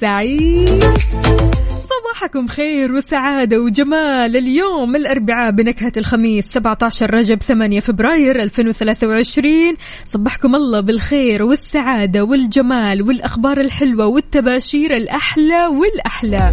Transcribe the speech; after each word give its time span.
السعيد 0.00 0.84
صباحكم 1.90 2.46
خير 2.46 2.92
وسعادة 2.92 3.58
وجمال. 3.58 4.36
اليوم 4.36 4.96
الأربعاء 4.96 5.50
بنكهة 5.50 5.92
الخميس 5.96 6.44
17 6.44 7.14
رجب 7.14 7.42
8 7.42 7.80
فبراير 7.80 8.42
2023 8.42 9.76
صبحكم 10.04 10.54
الله 10.54 10.80
بالخير 10.80 11.42
والسعادة 11.42 12.24
والجمال 12.24 13.02
والأخبار 13.02 13.60
الحلوة 13.60 14.06
والتباشير 14.06 14.96
الأحلى 14.96 15.66
والأحلى. 15.66 16.50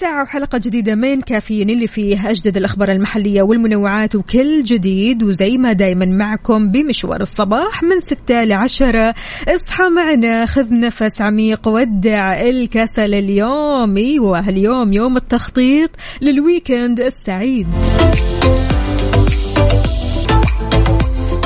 ساعة 0.00 0.22
وحلقة 0.22 0.58
جديدة 0.58 0.94
من 0.94 1.20
كافيين 1.20 1.70
اللي 1.70 1.86
فيه 1.86 2.30
أجدد 2.30 2.56
الأخبار 2.56 2.92
المحلية 2.92 3.42
والمنوعات 3.42 4.14
وكل 4.14 4.64
جديد. 4.64 5.22
وزي 5.22 5.58
ما 5.58 5.72
دايما 5.72 6.06
معكم 6.06 6.70
بمشوار 6.70 7.20
الصباح 7.20 7.82
من 7.82 8.00
ستة 8.00 8.44
لعشرة 8.44 9.14
اصحى 9.48 9.88
معنا 9.88 10.46
خذ 10.46 10.74
نفس 10.80 11.20
عميق 11.20 11.68
ودع 11.68 12.40
الكسل 12.40 13.14
اليوم 13.14 13.96
أيوه 13.96 14.48
اليوم 14.48 14.92
يوم 14.92 15.16
التخطيط 15.16 15.90
لل 16.22 16.39
weekend 16.39 17.00
السعيد. 17.00 17.66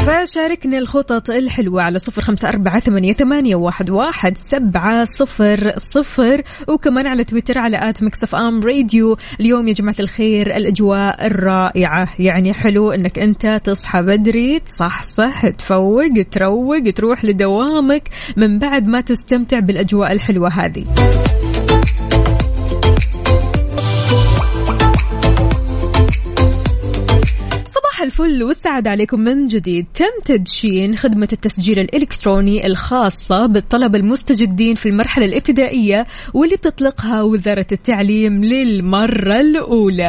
فشاركنا 0.07 0.79
الخطط 0.79 1.31
الحلوة 1.31 1.83
على 1.83 1.99
صفر 1.99 2.23
خمسة 2.23 2.49
أربعة 2.49 2.81
ثمانية, 2.81 3.13
ثمانية 3.13 3.57
واحد, 3.57 3.91
واحد 3.91 4.37
سبعة 4.37 5.05
صفر 5.05 5.73
صفر. 5.77 6.43
وكمان 6.69 7.07
على 7.07 7.25
تويتر 7.25 7.59
على 7.59 7.91
at 7.91 8.03
Mix 8.03 8.35
FM 8.35 8.61
Radio. 8.61 9.17
اليوم 9.41 9.69
يا 9.69 9.73
جماعة 9.73 9.97
الخير 10.01 10.57
الأجواء 10.57 11.27
الرائعة. 11.27 12.09
يعني 12.19 12.53
حلو 12.53 12.93
أنك 12.93 13.19
أنت 13.19 13.61
تصحى 13.65 14.03
بدري 14.03 14.61
تصحصح 14.61 15.49
تفوق 15.49 16.13
تروق 16.31 16.91
تروح 16.97 17.25
لدوامك 17.25 18.09
من 18.37 18.59
بعد 18.59 18.87
ما 18.87 19.01
تستمتع 19.01 19.59
بالأجواء 19.59 20.13
الحلوة 20.13 20.49
هذه. 20.49 20.85
الفل 28.03 28.43
والسعادة 28.43 28.91
عليكم 28.91 29.21
من 29.21 29.47
جديد. 29.47 29.87
تم 29.95 30.05
تدشين 30.25 30.97
خدمة 30.97 31.29
التسجيل 31.33 31.79
الإلكتروني 31.79 32.67
الخاصة 32.67 33.47
بالطلبة 33.47 33.99
المستجدين 33.99 34.75
في 34.75 34.89
المرحلة 34.89 35.25
الابتدائية 35.25 36.07
واللي 36.35 36.57
بتطلقها 36.57 37.23
وزارة 37.23 37.67
التعليم 37.73 38.45
للمرة 38.45 39.41
الأولى. 39.41 40.07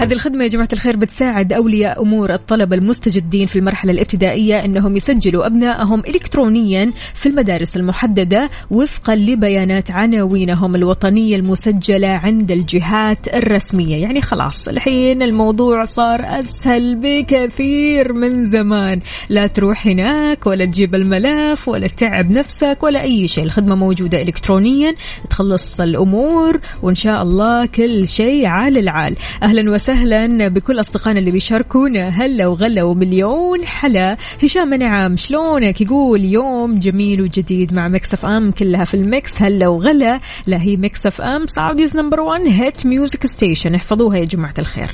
هذه 0.00 0.12
الخدمة 0.12 0.42
يا 0.42 0.48
جماعة 0.48 0.68
الخير 0.72 0.96
بتساعد 0.96 1.52
أولياء 1.52 2.02
أمور 2.02 2.34
الطلبة 2.34 2.76
المستجدين 2.76 3.46
في 3.46 3.58
المرحلة 3.58 3.92
الابتدائية 3.92 4.64
أنهم 4.64 4.96
يسجلوا 4.96 5.46
أبنائهم 5.46 6.00
إلكترونيا 6.00 6.92
في 7.14 7.28
المدارس 7.28 7.76
المحددة 7.76 8.50
وفقا 8.70 9.14
لبيانات 9.14 9.90
عناوينهم 9.90 10.74
الوطنية 10.74 11.36
المسجلة 11.36 12.08
عند 12.08 12.50
الجهات 12.50 13.28
الرسمية. 13.28 13.96
يعني 13.96 14.22
خلاص 14.22 14.68
الحين 14.68 15.22
الموضوع 15.22 15.84
صار 15.84 16.20
أسهل 16.24 16.96
بكثير 17.12 18.12
من 18.12 18.44
زمان. 18.50 19.00
لا 19.28 19.46
تروح 19.46 19.86
هناك 19.86 20.46
ولا 20.46 20.64
تجيب 20.64 20.94
الملف 20.94 21.68
ولا 21.68 21.86
تتعب 21.86 22.30
نفسك 22.30 22.78
ولا 22.82 23.02
أي 23.02 23.28
شيء. 23.28 23.44
الخدمة 23.44 23.74
موجودة 23.74 24.22
إلكترونيا 24.22 24.94
تخلص 25.30 25.80
الأمور 25.80 26.60
وإن 26.82 26.94
شاء 26.94 27.22
الله 27.22 27.66
كل 27.66 28.08
شيء 28.08 28.46
عال 28.46 28.78
العال. 28.78 29.16
أهلا 29.42 29.70
وسهلا 29.70 30.48
بكل 30.48 30.80
أصدقائنا 30.80 31.20
اللي 31.20 31.30
بيشاركونا. 31.30 32.08
هلا 32.08 32.46
وغلا 32.46 32.82
ومليون 32.82 33.66
حلا. 33.66 34.16
هشام 34.42 34.74
نعم 34.74 35.16
شلونك؟ 35.16 35.80
يقول 35.80 36.24
يوم 36.24 36.74
جميل 36.74 37.22
وجديد 37.22 37.74
مع 37.74 37.88
Mix 37.88 38.26
FM 38.26 38.50
كلها 38.50 38.84
في 38.84 38.94
ال 38.94 39.06
mix 39.06 39.42
هلا 39.42 39.68
وغلا. 39.68 40.20
لا 40.46 40.62
هي 40.62 40.76
Mix 40.76 41.20
FM 41.20 41.46
Saudi's 41.46 41.96
number 41.96 42.20
1 42.20 42.40
hit 42.46 42.86
music 42.86 43.26
station 43.26 43.74
احفظوها 43.74 44.16
يا 44.16 44.24
جماعة 44.24 44.54
الخير. 44.58 44.90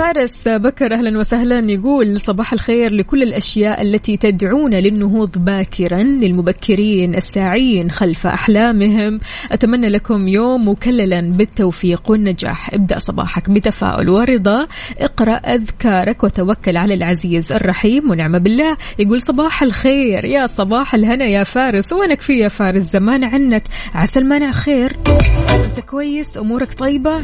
فارس 0.00 0.48
بكر 0.48 0.94
أهلا 0.94 1.18
وسهلا 1.18 1.72
يقول 1.72 2.20
صباح 2.20 2.52
الخير 2.52 2.92
لكل 2.92 3.22
الأشياء 3.22 3.82
التي 3.82 4.16
تدعونا 4.16 4.76
للنهوض 4.76 5.38
باكرا 5.38 6.02
للمبكرين 6.02 7.14
الساعين 7.14 7.90
خلف 7.90 8.26
أحلامهم. 8.26 9.20
أتمنى 9.52 9.88
لكم 9.88 10.28
يوم 10.28 10.68
مكللا 10.68 11.20
بالتوفيق 11.20 12.10
والنجاح. 12.10 12.74
ابدأ 12.74 12.98
صباحك 12.98 13.50
بتفاؤل 13.50 14.08
ورضا. 14.08 14.66
اقرأ 14.98 15.34
أذكارك 15.34 16.24
وتوكل 16.24 16.76
على 16.76 16.94
العزيز 16.94 17.52
الرحيم 17.52 18.10
ونعم 18.10 18.38
بالله. 18.38 18.76
يقول 18.98 19.20
صباح 19.20 19.62
الخير. 19.62 20.24
يا 20.24 20.46
صباح 20.46 20.94
الهنا 20.94 21.24
يا 21.24 21.44
فارس. 21.44 21.92
وينك 21.92 22.20
في 22.20 22.32
يا 22.32 22.48
فارس. 22.48 22.82
زمان 22.82 23.24
عنك. 23.24 23.62
عسى 23.94 24.18
المانع 24.18 24.52
خير. 24.52 24.96
أنت 25.50 25.80
كويس. 25.80 26.38
أمورك 26.38 26.74
طيبة. 26.74 27.22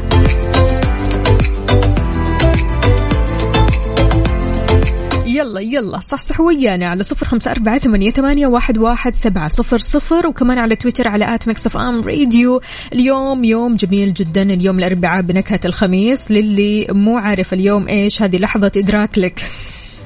يلا 5.37 5.59
يلا 5.59 5.99
صحصح 5.99 6.39
ويانا 6.39 6.87
على 6.87 7.03
صفر 7.03 7.25
خمسة 7.25 7.51
أربعة 7.51 7.77
ثمانية, 7.77 8.09
ثمانية 8.09 8.47
واحد, 8.47 8.77
واحد 8.77 9.15
سبعة 9.15 9.47
صفر 9.47 9.77
صفر 9.77 10.27
وكمان 10.27 10.57
على 10.57 10.75
تويتر 10.75 11.07
على 11.07 11.35
at 11.35 11.47
Mix 11.47 11.65
FM 11.65 12.01
Radio. 12.01 12.61
اليوم 12.93 13.43
يوم 13.43 13.75
جميل 13.75 14.13
جدا 14.13 14.41
اليوم 14.41 14.79
الأربعاء 14.79 15.21
بنكهة 15.21 15.59
الخميس. 15.65 16.31
للي 16.31 16.87
مو 16.91 17.17
عارف 17.17 17.53
اليوم 17.53 17.87
إيش 17.87 18.21
هذه 18.21 18.37
لحظة 18.37 18.71
إدراك 18.77 19.17
لك. 19.17 19.43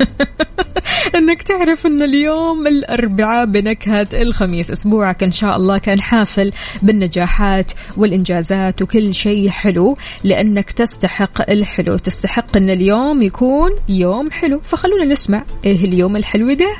انك 1.16 1.44
تعرف 1.44 1.86
إن 1.86 2.02
اليوم 2.02 2.68
الأربعاء 2.68 3.46
بنكهة 3.46 4.08
الخميس 4.14 4.72
أسبوعك 4.72 5.24
إن 5.24 5.32
شاء 5.32 5.56
الله 5.56 5.78
كان 5.78 6.02
حافل 6.02 6.52
بالنجاحات 6.82 7.72
والإنجازات 7.98 8.82
وكل 8.82 9.14
شيء 9.14 9.50
حلو 9.50 9.98
لأنك 10.24 10.72
تستحق 10.72 11.50
الحلو 11.50 11.98
تستحق 11.98 12.58
إن 12.58 12.70
اليوم 12.70 13.22
يكون 13.22 13.72
يوم 13.90 14.32
حلو. 14.32 14.62
فخلونا 14.64 15.06
نسمع 15.06 15.44
إيه 15.66 15.86
اليوم 15.86 16.16
الحلو 16.16 16.54
ده. 16.54 16.76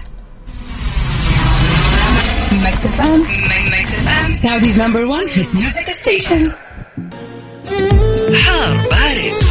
حار 8.40 8.76
بارد. 8.92 9.51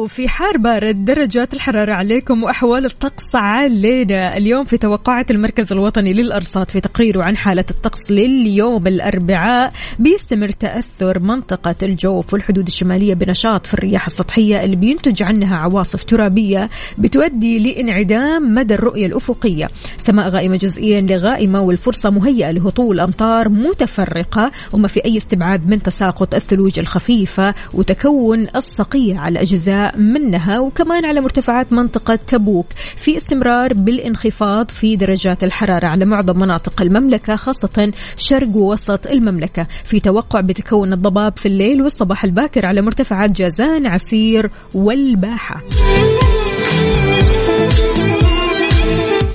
سو 0.00 0.06
في 0.06 0.28
حار 0.28 0.56
بارد 0.58 1.04
درجات 1.04 1.54
الحرارة 1.54 1.92
عليكم 1.92 2.42
وأحوال 2.42 2.84
الطقس 2.84 3.36
علينا 3.36 4.36
اليوم 4.36 4.64
في 4.64 4.78
توقعات 4.78 5.30
المركز 5.30 5.72
الوطني 5.72 6.12
للأرصاد 6.12 6.70
في 6.70 6.80
تقريره 6.80 7.22
عن 7.22 7.36
حالة 7.36 7.64
الطقس 7.70 8.10
لليوم 8.10 8.86
الأربعاء 8.86 9.72
بيستمر 9.98 10.48
تأثر 10.48 11.18
منطقة 11.18 11.74
الجوف 11.82 12.32
والحدود 12.32 12.66
الشمالية 12.66 13.14
بنشاط 13.14 13.66
في 13.66 13.74
الرياح 13.74 14.06
السطحية 14.06 14.64
اللي 14.64 14.76
بينتج 14.76 15.22
عنها 15.22 15.56
عواصف 15.56 16.04
ترابية 16.04 16.70
بتؤدي 16.98 17.58
لانعدام 17.58 18.54
مدى 18.54 18.74
الرؤية 18.74 19.06
الأفقية. 19.06 19.68
سماء 19.96 20.28
غائمة 20.28 20.56
جزئيا 20.56 21.00
لغائمة 21.00 21.60
والفرصة 21.60 22.10
مهيئة 22.10 22.50
لهطول 22.50 23.00
أمطار 23.00 23.48
متفرقة 23.48 24.52
وما 24.72 24.88
في 24.88 25.04
أي 25.04 25.16
استبعاد 25.16 25.68
من 25.68 25.82
تساقط 25.82 26.34
الثلوج 26.34 26.78
الخفيفة 26.78 27.54
وتكون 27.74 28.46
الصقيع 28.56 29.20
على 29.20 29.40
أجزاء 29.40 29.89
منها 29.96 30.58
وكمان 30.58 31.04
على 31.04 31.20
مرتفعات 31.20 31.72
منطقة 31.72 32.18
تبوك 32.26 32.66
في 32.96 33.16
استمرار 33.16 33.74
بالانخفاض 33.74 34.68
في 34.68 34.96
درجات 34.96 35.44
الحرارة 35.44 35.86
على 35.86 36.04
معظم 36.04 36.38
مناطق 36.38 36.82
المملكة 36.82 37.36
خاصة 37.36 37.92
شرق 38.16 38.56
ووسط 38.56 39.06
المملكة. 39.06 39.66
في 39.84 40.00
توقع 40.00 40.40
بتكون 40.40 40.92
الضباب 40.92 41.36
في 41.36 41.46
الليل 41.46 41.82
والصباح 41.82 42.24
الباكر 42.24 42.66
على 42.66 42.82
مرتفعات 42.82 43.30
جازان 43.30 43.86
عسير 43.86 44.50
والباحة. 44.74 45.62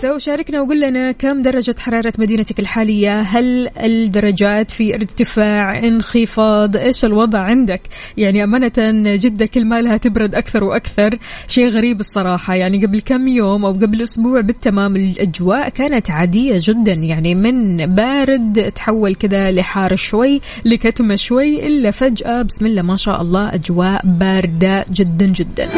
وشاركنا 0.03 0.61
وقول 0.61 0.81
لنا 0.81 1.11
كم 1.11 1.41
درجة 1.41 1.75
حرارة 1.79 2.13
مدينتك 2.17 2.59
الحالية؟ 2.59 3.21
هل 3.21 3.69
الدرجات 3.77 4.71
في 4.71 4.95
ارتفاع 4.95 5.79
انخفاض؟ 5.79 6.77
إيش 6.77 7.05
الوضع 7.05 7.39
عندك؟ 7.39 7.81
يعني 8.17 8.43
أمانة 8.43 9.15
جدة 9.15 9.45
كل 9.45 9.65
ما 9.65 9.81
لها 9.81 9.97
تبرد 9.97 10.35
أكثر 10.35 10.63
وأكثر. 10.63 11.17
شيء 11.47 11.67
غريب 11.67 11.99
الصراحة. 11.99 12.55
يعني 12.55 12.85
قبل 12.85 12.99
كم 12.99 13.27
يوم 13.27 13.65
أو 13.65 13.71
قبل 13.71 14.01
أسبوع 14.01 14.41
بالتمام 14.41 14.95
الأجواء 14.95 15.69
كانت 15.69 16.11
عادية 16.11 16.55
جدا. 16.59 16.93
يعني 16.93 17.35
من 17.35 17.77
بارد 17.95 18.71
تحول 18.75 19.15
كذا 19.15 19.51
لحار 19.51 19.95
شوي 19.95 20.41
لكتمة 20.65 21.15
شوي 21.15 21.67
إلا 21.67 21.91
فجأة 21.91 22.41
بسم 22.41 22.65
الله 22.65 22.81
ما 22.81 22.95
شاء 22.95 23.21
الله 23.21 23.53
أجواء 23.53 24.01
باردة 24.05 24.85
جدا 24.91 25.25
جدا. 25.25 25.69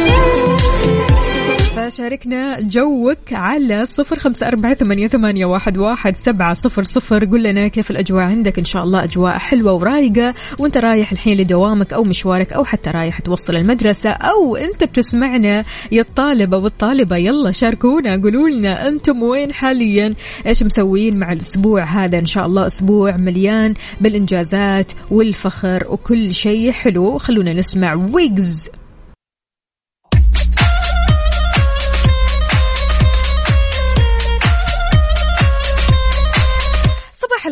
فشاركنا 1.78 2.60
جوك 2.60 3.32
على 3.32 3.84
صفر 3.84 4.18
خمسة 4.18 4.48
أربعة 4.48 4.74
ثمانية, 4.74 5.46
واحد, 5.46 5.78
واحد 5.78 6.16
سبعة 6.16 6.54
صفر 6.54 6.84
صفر. 6.84 7.24
قل 7.24 7.42
لنا 7.42 7.68
كيف 7.68 7.90
الأجواء 7.90 8.24
عندك؟ 8.24 8.58
إن 8.58 8.64
شاء 8.64 8.84
الله 8.84 9.04
أجواء 9.04 9.38
حلوة 9.38 9.72
ورايقة. 9.72 10.34
وأنت 10.58 10.76
رايح 10.76 11.12
الحين 11.12 11.38
لدوامك 11.38 11.92
أو 11.92 12.04
مشوارك 12.04 12.52
أو 12.52 12.64
حتى 12.64 12.90
رايح 12.90 13.20
توصل 13.20 13.56
المدرسة 13.56 14.10
أو 14.10 14.56
أنت 14.56 14.84
بتسمعنا. 14.84 15.64
يا 15.92 16.00
الطالبة 16.00 17.16
يلا 17.16 17.50
شاركونا. 17.50 18.22
قولوا 18.22 18.48
لنا 18.48 18.88
أنتم 18.88 19.22
وين 19.22 19.52
حاليا؟ 19.52 20.14
إيش 20.46 20.62
مسوين 20.62 21.18
مع 21.18 21.32
الأسبوع 21.32 21.84
هذا؟ 21.84 22.18
إن 22.18 22.26
شاء 22.26 22.46
الله 22.46 22.66
أسبوع 22.66 23.16
مليان 23.16 23.74
بالإنجازات 24.00 24.92
والفخر 25.10 25.86
وكل 25.90 26.34
شيء 26.34 26.72
حلو. 26.72 27.18
خلونا 27.18 27.52
نسمع 27.52 27.94
ويجز 27.94 28.68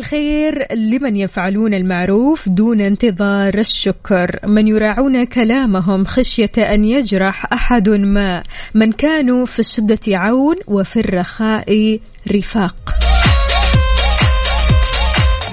الخير 0.07 0.73
لمن 0.73 1.15
يفعلون 1.15 1.73
المعروف 1.73 2.49
دون 2.49 2.81
انتظار 2.81 3.57
الشكر. 3.57 4.39
من 4.47 4.67
يراعون 4.67 5.25
كلامهم 5.25 6.03
خشية 6.03 6.51
أن 6.57 6.85
يجرح 6.85 7.53
أحد 7.53 7.89
ما. 7.89 8.43
من 8.73 8.91
كانوا 8.91 9.45
في 9.45 9.59
الشدة 9.59 9.99
عون 10.07 10.55
وفي 10.67 10.99
الرخاء 10.99 11.99
رفاق. 12.31 12.95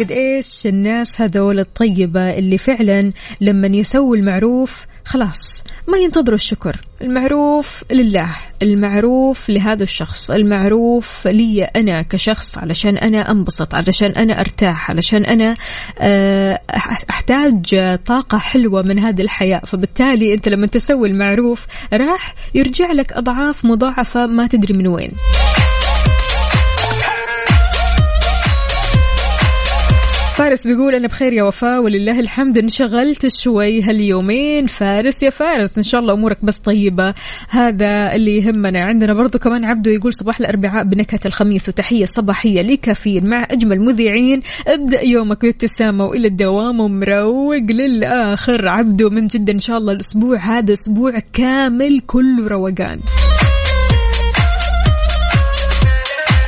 قد 0.01 0.13
إيش 0.13 0.67
الناس 0.67 1.21
هذول 1.21 1.61
الطيبة 1.61 2.39
اللي 2.39 2.59
فعلا 2.59 3.13
لما 3.41 3.67
يسووا 3.67 4.17
المعروف 4.17 4.87
خلاص 5.05 5.65
ما 5.89 5.99
ينتظروا 5.99 6.35
الشكر. 6.35 6.77
المعروف 7.03 7.85
لله 7.91 8.29
المعروف 8.63 9.51
لهذا 9.51 9.83
الشخص 9.83 10.31
المعروف 10.31 11.27
لي 11.27 11.65
أنا 11.65 12.03
كشخص 12.03 12.59
علشان 12.59 12.99
أنا 12.99 13.31
أنبسط 13.31 13.75
علشان 13.75 14.11
أنا 14.11 14.41
أرتاح 14.41 14.91
علشان 14.91 15.25
أنا 15.25 15.55
آه، 15.99 16.61
أحتاج 17.11 17.97
طاقة 18.07 18.39
حلوة 18.39 18.83
من 18.83 18.99
هذه 18.99 19.23
الحياة. 19.23 19.61
فبالتالي 19.67 20.35
أنت 20.35 20.49
لما 20.49 20.67
تسوي 20.67 21.09
المعروف 21.09 21.67
راح 21.93 22.35
يرجع 22.55 22.93
لك 22.93 23.13
أضعاف 23.13 23.65
مضاعفة 23.65 24.27
ما 24.27 24.47
تدري 24.47 24.75
من 24.75 24.87
وين. 24.87 25.13
فارس 30.37 30.67
بيقول 30.67 30.95
أنا 30.95 31.09
بخير 31.09 31.33
يا 31.33 31.43
وفاء 31.43 31.83
ولله 31.83 32.21
الحمد 32.21 32.59
انشغلت 32.59 33.27
شوي 33.27 33.83
هاليومين. 33.83 34.67
فارس 34.67 35.23
يا 35.23 35.31
فارس 35.31 35.77
إن 35.79 35.83
شاء 35.83 36.01
الله 36.01 36.15
أمورك 36.15 36.45
بس 36.45 36.59
طيبة. 36.59 37.15
هذا 37.49 38.13
اللي 38.17 38.37
يهمنا. 38.37 38.85
عندنا 38.85 39.15
برضو 39.15 39.39
كمان 39.39 39.65
عبده 39.65 39.91
يقول 39.91 40.15
صباح 40.15 40.41
الأربعاء 40.41 40.85
بنكهة 40.85 41.21
الخميس 41.27 41.69
وتحية 41.69 42.05
صباحية 42.05 42.63
لكافيين 42.63 43.27
مع 43.27 43.47
أجمل 43.51 43.81
مذيعين. 43.81 44.43
ابدأ 44.69 45.01
يومك 45.01 45.43
بابتسامة 45.43 46.05
وإلى 46.05 46.29
الدوام 46.29 46.81
ومروق 46.81 47.71
للآخر. 47.71 48.69
عبده 48.69 49.11
من 49.11 49.27
جد 49.27 49.51
إن 49.51 49.59
شاء 49.59 49.79
الله 49.79 49.93
الأسبوع 49.93 50.39
هذا 50.39 50.73
أسبوع 50.73 51.19
كامل 51.33 52.01
كله 52.07 52.49
روقان. 52.49 53.01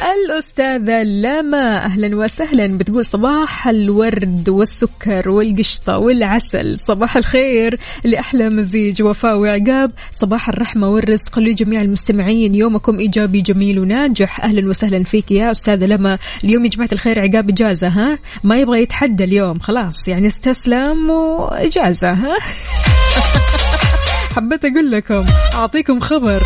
الأستاذة 0.02 1.02
لما 1.02 1.84
أهلا 1.84 2.16
وسهلا. 2.16 2.78
بتقول 2.78 3.04
صباح 3.04 3.68
الورد 3.68 4.48
والسكر 4.48 5.28
والقشطة 5.30 5.98
والعسل. 5.98 6.78
صباح 6.78 7.16
الخير 7.16 7.78
لأحلى 8.04 8.48
مزيج 8.48 9.02
وفاء 9.02 9.38
وعقاب. 9.38 9.92
صباح 10.10 10.48
الرحمة 10.48 10.88
والرزق 10.88 11.38
لجميع 11.38 11.80
المستمعين. 11.80 12.54
يومكم 12.54 12.98
إيجابي 12.98 13.40
جميل 13.40 13.78
وناجح. 13.78 14.44
أهلا 14.44 14.68
وسهلا 14.70 15.04
فيك 15.04 15.30
يا 15.30 15.50
أستاذة 15.50 15.86
لما. 15.86 16.18
اليوم 16.44 16.64
يا 16.64 16.70
جماعة 16.70 16.88
الخير 16.92 17.20
عقاب 17.20 17.50
إجازة 17.50 17.88
ها؟ 17.88 18.18
ما 18.44 18.56
يبغى 18.56 18.82
يتحدى 18.82 19.24
اليوم. 19.24 19.58
خلاص 19.58 20.08
يعني 20.08 20.26
استسلم 20.26 21.10
وإجازة 21.10 22.10
ها؟ 22.12 22.36
حبيت 24.36 24.64
أقول 24.64 24.90
لكم 24.90 25.24
أعطيكم 25.54 26.00
خبر 26.00 26.42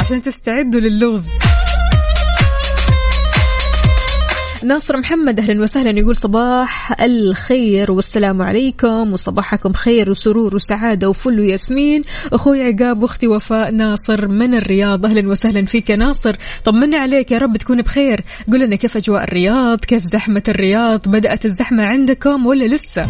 عشان 0.00 0.22
تستعدوا 0.22 0.80
للغز. 0.80 1.24
ناصر 4.64 4.96
محمد 4.96 5.40
أهلا 5.40 5.62
وسهلا 5.62 5.98
يقول 5.98 6.16
صباح 6.16 7.00
الخير 7.02 7.92
والسلام 7.92 8.42
عليكم 8.42 9.12
وصباحكم 9.12 9.72
خير 9.72 10.10
وسرور 10.10 10.54
وسعادة 10.54 11.08
وفل 11.08 11.40
وياسمين. 11.40 12.02
أخوي 12.32 12.62
عقاب 12.62 13.02
واختي 13.02 13.26
وفاء 13.26 13.70
ناصر 13.70 14.28
من 14.28 14.54
الرياض 14.54 15.06
أهلا 15.06 15.28
وسهلا 15.28 15.66
فيك 15.66 15.90
يا 15.90 15.96
ناصر. 15.96 16.36
طمنا 16.64 16.98
عليك 16.98 17.30
يا 17.30 17.38
رب 17.38 17.56
تكون 17.56 17.82
بخير. 17.82 18.20
قول 18.52 18.60
لنا 18.60 18.76
كيف 18.76 18.96
أجواء 18.96 19.24
الرياض 19.24 19.80
كيف 19.80 20.02
زحمة 20.04 20.42
الرياض 20.48 21.08
بدأت 21.08 21.44
الزحمة 21.44 21.86
عندكم 21.86 22.46
ولا 22.46 22.64
لسه؟ 22.64 23.06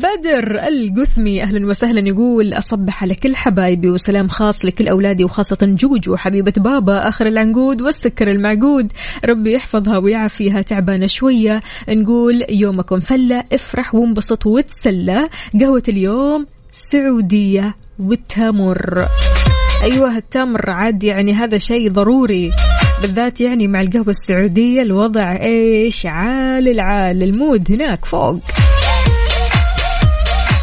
بدر 0.00 0.68
القثمي. 0.68 1.42
أهلا 1.42 1.66
وسهلا 1.66 2.08
يقول 2.08 2.52
أصبح 2.52 3.02
على 3.02 3.14
كل 3.14 3.36
حبايبي 3.36 3.90
وسلام 3.90 4.28
خاص 4.28 4.64
لكل 4.64 4.88
أولادي 4.88 5.24
وخاصة 5.24 5.58
جوجو 5.62 6.16
حبيبه 6.16 6.52
بابا 6.56 7.08
آخر 7.08 7.26
العنقود 7.26 7.82
والسكر 7.82 8.30
المعقود. 8.30 8.92
ربي 9.24 9.52
يحفظها 9.52 9.98
ويعافيها 9.98 10.62
تعبانة 10.62 11.06
شوية. 11.06 11.60
نقول 11.88 12.44
يومكم 12.50 13.00
فلة 13.00 13.44
افرح 13.52 13.94
وانبسط 13.94 14.46
وتسلى. 14.46 15.28
قهوة 15.60 15.82
اليوم 15.88 16.46
سعودية 16.72 17.74
والتمر 17.98 19.06
أيوه 19.82 20.16
التمر 20.16 20.70
عاد 20.70 21.04
يعني 21.04 21.34
هذا 21.34 21.58
شيء 21.58 21.90
ضروري. 21.90 22.50
بالذات 23.00 23.40
يعني 23.40 23.68
مع 23.68 23.80
القهوة 23.80 24.08
السعودية 24.08 24.82
الوضع 24.82 25.42
إيش؟ 25.42 26.06
عال 26.06 26.68
العال 26.68 27.22
المود 27.22 27.72
هناك 27.72 28.04
فوق. 28.04 28.40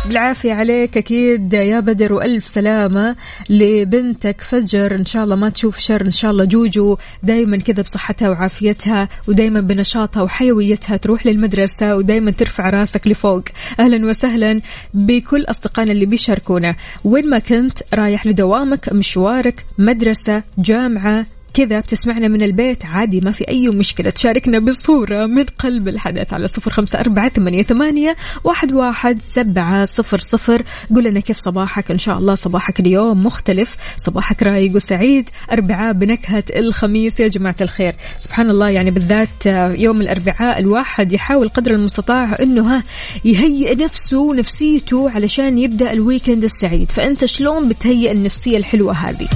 بالعافية 0.07 0.53
عليك 0.53 0.97
أكيد 0.97 1.53
يا 1.53 1.79
بدر 1.79 2.13
وألف 2.13 2.47
سلامة 2.47 3.15
لبنتك 3.49 4.41
فجر. 4.41 4.95
إن 4.95 5.05
شاء 5.05 5.23
الله 5.23 5.35
ما 5.35 5.49
تشوف 5.49 5.77
شر 5.77 6.05
إن 6.05 6.11
شاء 6.11 6.31
الله 6.31 6.45
جوجو 6.45 6.97
دايما 7.23 7.57
كذا 7.57 7.81
بصحتها 7.81 8.29
وعافيتها 8.29 9.09
ودايما 9.27 9.59
بنشاطها 9.59 10.23
وحيويتها 10.23 10.97
تروح 10.97 11.25
للمدرسة 11.25 11.95
ودايما 11.95 12.31
ترفع 12.31 12.69
راسك 12.69 13.07
لفوق. 13.07 13.43
أهلا 13.79 14.05
وسهلا 14.05 14.61
بكل 14.93 15.43
أصدقائنا 15.43 15.91
اللي 15.91 16.05
بيشاركونا. 16.05 16.75
وين 17.03 17.29
ما 17.29 17.39
كنت 17.39 17.77
رايح 17.93 18.27
لدوامك 18.27 18.93
مشوارك 18.93 19.65
مدرسة 19.77 20.43
جامعة 20.57 21.25
كذا 21.57 21.79
بتسمعنا 21.79 22.27
من 22.27 22.41
البيت 22.41 22.85
عادي 22.85 23.21
ما 23.21 23.31
في 23.31 23.47
أي 23.49 23.67
مشكلة. 23.67 24.09
تشاركنا 24.09 24.59
بصورة 24.59 25.25
من 25.25 25.43
قلب 25.43 25.87
الحدث 25.87 26.33
على 26.33 26.47
صفر 26.47 26.71
خمسة 26.71 26.99
أربعة 26.99 27.29
ثمانية, 27.29 27.63
ثمانية 27.63 28.15
واحد, 28.43 28.73
واحد 28.73 29.21
سبعة 29.21 29.85
صفر 29.85 30.17
صفر. 30.17 30.63
قول 30.95 31.03
لنا 31.03 31.19
كيف 31.19 31.37
صباحك؟ 31.37 31.91
إن 31.91 31.97
شاء 31.97 32.17
الله 32.17 32.35
صباحك 32.35 32.79
اليوم 32.79 33.25
مختلف. 33.25 33.75
صباحك 33.97 34.43
رايق 34.43 34.75
وسعيد. 34.75 35.29
أربعاء 35.51 35.93
بنكهة 35.93 36.43
الخميس. 36.55 37.19
يا 37.19 37.27
جماعة 37.27 37.55
الخير. 37.61 37.95
سبحان 38.17 38.49
الله 38.49 38.69
يعني 38.69 38.91
بالذات 38.91 39.45
يوم 39.79 40.01
الأربعاء 40.01 40.59
الواحد 40.59 41.11
يحاول 41.11 41.49
قدر 41.49 41.71
المستطاع 41.71 42.35
أنه 42.41 42.75
ها 42.75 42.83
يهيئ 43.25 43.75
نفسه 43.75 44.17
ونفسيته 44.17 45.09
علشان 45.09 45.57
يبدأ 45.57 45.93
الويكند 45.93 46.43
السعيد. 46.43 46.91
فأنت 46.91 47.25
شلون 47.25 47.69
بتهيئ 47.69 48.11
النفسية 48.11 48.57
الحلوة 48.57 48.93
هذه؟ 48.93 49.27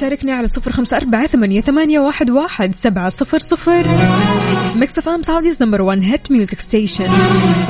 شاركني 0.00 0.32
على 0.32 0.46
صفر 0.46 0.72
خمسة 0.72 0.96
أربعة 0.96 1.26
ثمانية, 1.26 1.60
ثمانية 1.60 1.98
واحد, 1.98 2.30
واحد 2.30 2.74
سبعة 2.74 3.08
صفر 3.08 3.38
صفر. 3.38 3.86
Mix 4.76 4.98
FM 4.98 5.22
Saudi's 5.22 5.62
number 5.62 5.82
1 5.82 6.02
hit 6.02 6.30
music 6.32 6.60
station 6.60 7.08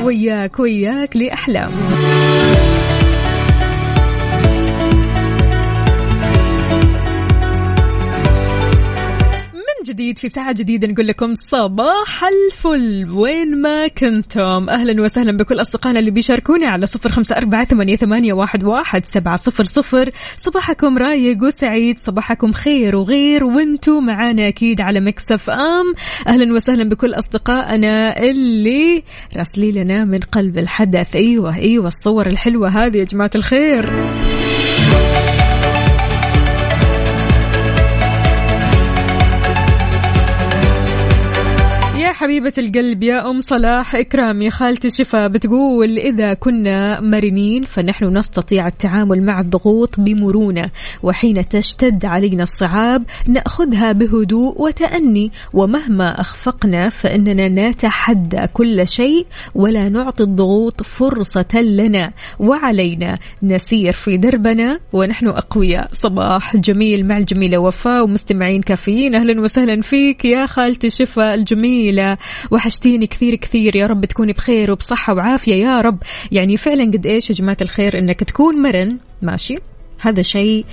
وياك 0.03 0.59
وياك 0.59 1.17
لأحلام. 1.17 1.71
جديد 10.01 10.17
في 10.17 10.29
ساعة 10.29 10.55
جديدة 10.57 10.87
نقول 10.87 11.07
لكم 11.07 11.33
صباح 11.35 12.23
الفل. 12.23 13.09
وين 13.11 13.61
ما 13.61 13.87
كنتم. 13.87 14.69
أهلا 14.69 15.01
وسهلا 15.01 15.37
بكل 15.37 15.61
أصدقائنا 15.61 15.99
اللي 15.99 16.11
بيشاركونا 16.11 16.67
على 16.67 16.85
صفر 16.85 17.11
خمسة 17.11 17.35
أربعة 17.35 17.63
ثمانية, 17.63 18.33
واحد 18.33 19.05
سبعة 19.05 19.35
صفر 19.35 19.63
صفر. 19.63 20.11
صباحكم 20.37 20.97
رايق 20.97 21.43
وسعيد 21.43 21.97
صباحكم 21.97 22.51
خير 22.51 22.95
وغير 22.95 23.43
وانتو 23.43 23.99
معانا 23.99 24.47
أكيد 24.47 24.81
على 24.81 24.99
مكسف 24.99 25.49
أم. 25.49 25.93
أهلا 26.27 26.53
وسهلا 26.53 26.89
بكل 26.89 27.13
أصدقائنا 27.13 28.23
اللي 28.23 29.03
راسلي 29.37 29.71
لنا 29.71 30.05
من 30.05 30.19
قلب 30.19 30.57
الحدث. 30.57 31.15
أيوة 31.15 31.55
أيوة 31.55 31.87
الصور 31.87 32.27
الحلوة 32.27 32.69
هذه 32.69 32.97
يا 32.97 33.03
جماعة 33.03 33.31
الخير. 33.35 33.89
حبيبة 42.21 42.53
القلب 42.57 43.03
يا 43.03 43.29
أم 43.29 43.41
صلاح 43.41 43.95
إكرام 43.95 44.41
يا 44.41 44.49
خالتي 44.49 44.89
شفا 44.89 45.27
بتقول 45.27 45.97
إذا 45.97 46.33
كنا 46.33 47.01
مرنين 47.01 47.63
فنحن 47.63 48.17
نستطيع 48.17 48.67
التعامل 48.67 49.23
مع 49.23 49.39
الضغوط 49.39 49.99
بمرونة 49.99 50.69
وحين 51.03 51.47
تشتد 51.47 52.05
علينا 52.05 52.43
الصعاب 52.43 53.03
نأخذها 53.27 53.91
بهدوء 53.91 54.61
وتأني 54.61 55.31
ومهما 55.53 56.21
أخفقنا 56.21 56.89
فإننا 56.89 57.69
نتحدى 57.69 58.47
كل 58.53 58.87
شيء 58.87 59.25
ولا 59.55 59.89
نعطي 59.89 60.23
الضغوط 60.23 60.83
فرصة 60.83 61.61
لنا 61.61 62.11
وعلينا 62.39 63.17
نسير 63.43 63.91
في 63.91 64.17
دربنا 64.17 64.79
ونحن 64.93 65.27
أقوياء. 65.27 65.89
صباح 65.91 66.57
جميل 66.57 67.07
مع 67.07 67.17
الجميلة 67.17 67.57
وفاء 67.57 68.03
ومستمعين 68.03 68.61
كافيين 68.61 69.15
أهلا 69.15 69.41
وسهلا 69.41 69.81
فيك 69.81 70.25
يا 70.25 70.45
خالتي 70.45 70.89
شفا 70.89 71.33
الجميلة. 71.33 72.10
وحشتيني 72.51 73.07
كثير 73.07 73.35
كثير. 73.35 73.75
يا 73.75 73.87
رب 73.87 74.05
تكوني 74.05 74.33
بخير 74.33 74.71
وبصحة 74.71 75.13
وعافية. 75.13 75.55
يا 75.55 75.81
رب. 75.81 75.97
يعني 76.31 76.57
فعلا 76.57 76.83
قد 76.83 77.05
إيش 77.05 77.29
يا 77.29 77.35
جماعة 77.35 77.57
الخير 77.61 77.97
إنك 77.97 78.23
تكون 78.23 78.61
مرن. 78.61 78.97
ماشي؟ 79.21 79.55
هذا 79.99 80.21
شيء 80.21 80.65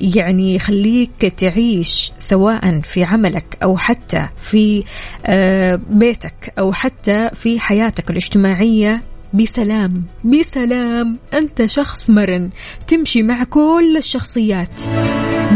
يعني 0.00 0.54
يخليك 0.54 1.34
تعيش 1.36 2.12
سواء 2.18 2.80
في 2.80 3.04
عملك 3.04 3.58
أو 3.62 3.76
حتى 3.76 4.28
في 4.42 4.84
آه، 5.26 5.80
بيتك 5.90 6.52
أو 6.58 6.72
حتى 6.72 7.30
في 7.34 7.60
حياتك 7.60 8.10
الاجتماعية. 8.10 9.02
بسلام. 9.34 10.04
بسلام. 10.24 11.18
أنت 11.34 11.64
شخص 11.64 12.10
مرن. 12.10 12.50
تمشي 12.86 13.22
مع 13.22 13.44
كل 13.44 13.94
الشخصيات. 13.96 14.80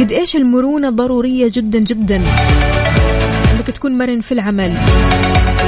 قد 0.00 0.12
إيش 0.12 0.36
المرونة 0.36 0.90
ضرورية 0.90 1.48
جدا 1.52 1.78
جدا. 1.78 2.22
تكون 3.70 3.98
مرن 3.98 4.20
في 4.20 4.32
العمل 4.32 4.72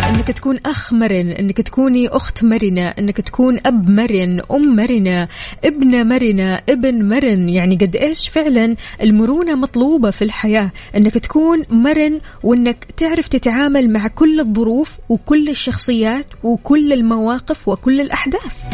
إنك 0.08 0.26
تكون 0.26 0.58
أخ 0.66 0.92
مرن 0.92 1.30
إنك 1.30 1.60
تكوني 1.60 2.08
أخت 2.08 2.44
مرنة 2.44 2.88
إنك 2.88 3.20
تكون 3.20 3.58
أب 3.66 3.90
مرن 3.90 4.40
أم 4.52 4.76
مرنة 4.76 5.28
ابنة 5.64 6.04
مرنة 6.04 6.60
ابن 6.68 7.08
مرن. 7.08 7.48
يعني 7.48 7.76
قد 7.76 7.96
إيش 7.96 8.28
فعلا 8.28 8.76
المرونة 9.02 9.54
مطلوبة 9.54 10.10
في 10.10 10.22
الحياة 10.22 10.70
إنك 10.96 11.14
تكون 11.18 11.62
مرن 11.70 12.20
وإنك 12.42 12.86
تعرف 12.96 13.28
تتعامل 13.28 13.92
مع 13.92 14.06
كل 14.08 14.40
الظروف 14.40 14.98
وكل 15.08 15.48
الشخصيات 15.48 16.26
وكل 16.42 16.92
المواقف 16.92 17.68
وكل 17.68 18.00
الأحداث. 18.00 18.66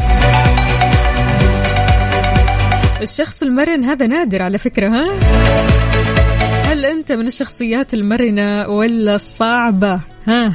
الشخص 3.02 3.42
المرن 3.42 3.84
هذا 3.84 4.06
نادر 4.06 4.42
على 4.42 4.58
فكرة 4.58 4.88
ها؟ 4.88 5.97
هل 6.78 6.86
أنت 6.86 7.12
من 7.12 7.26
الشخصيات 7.26 7.94
المرنة 7.94 8.68
ولا 8.68 9.14
الصعبة؟ 9.14 10.00
ها. 10.26 10.54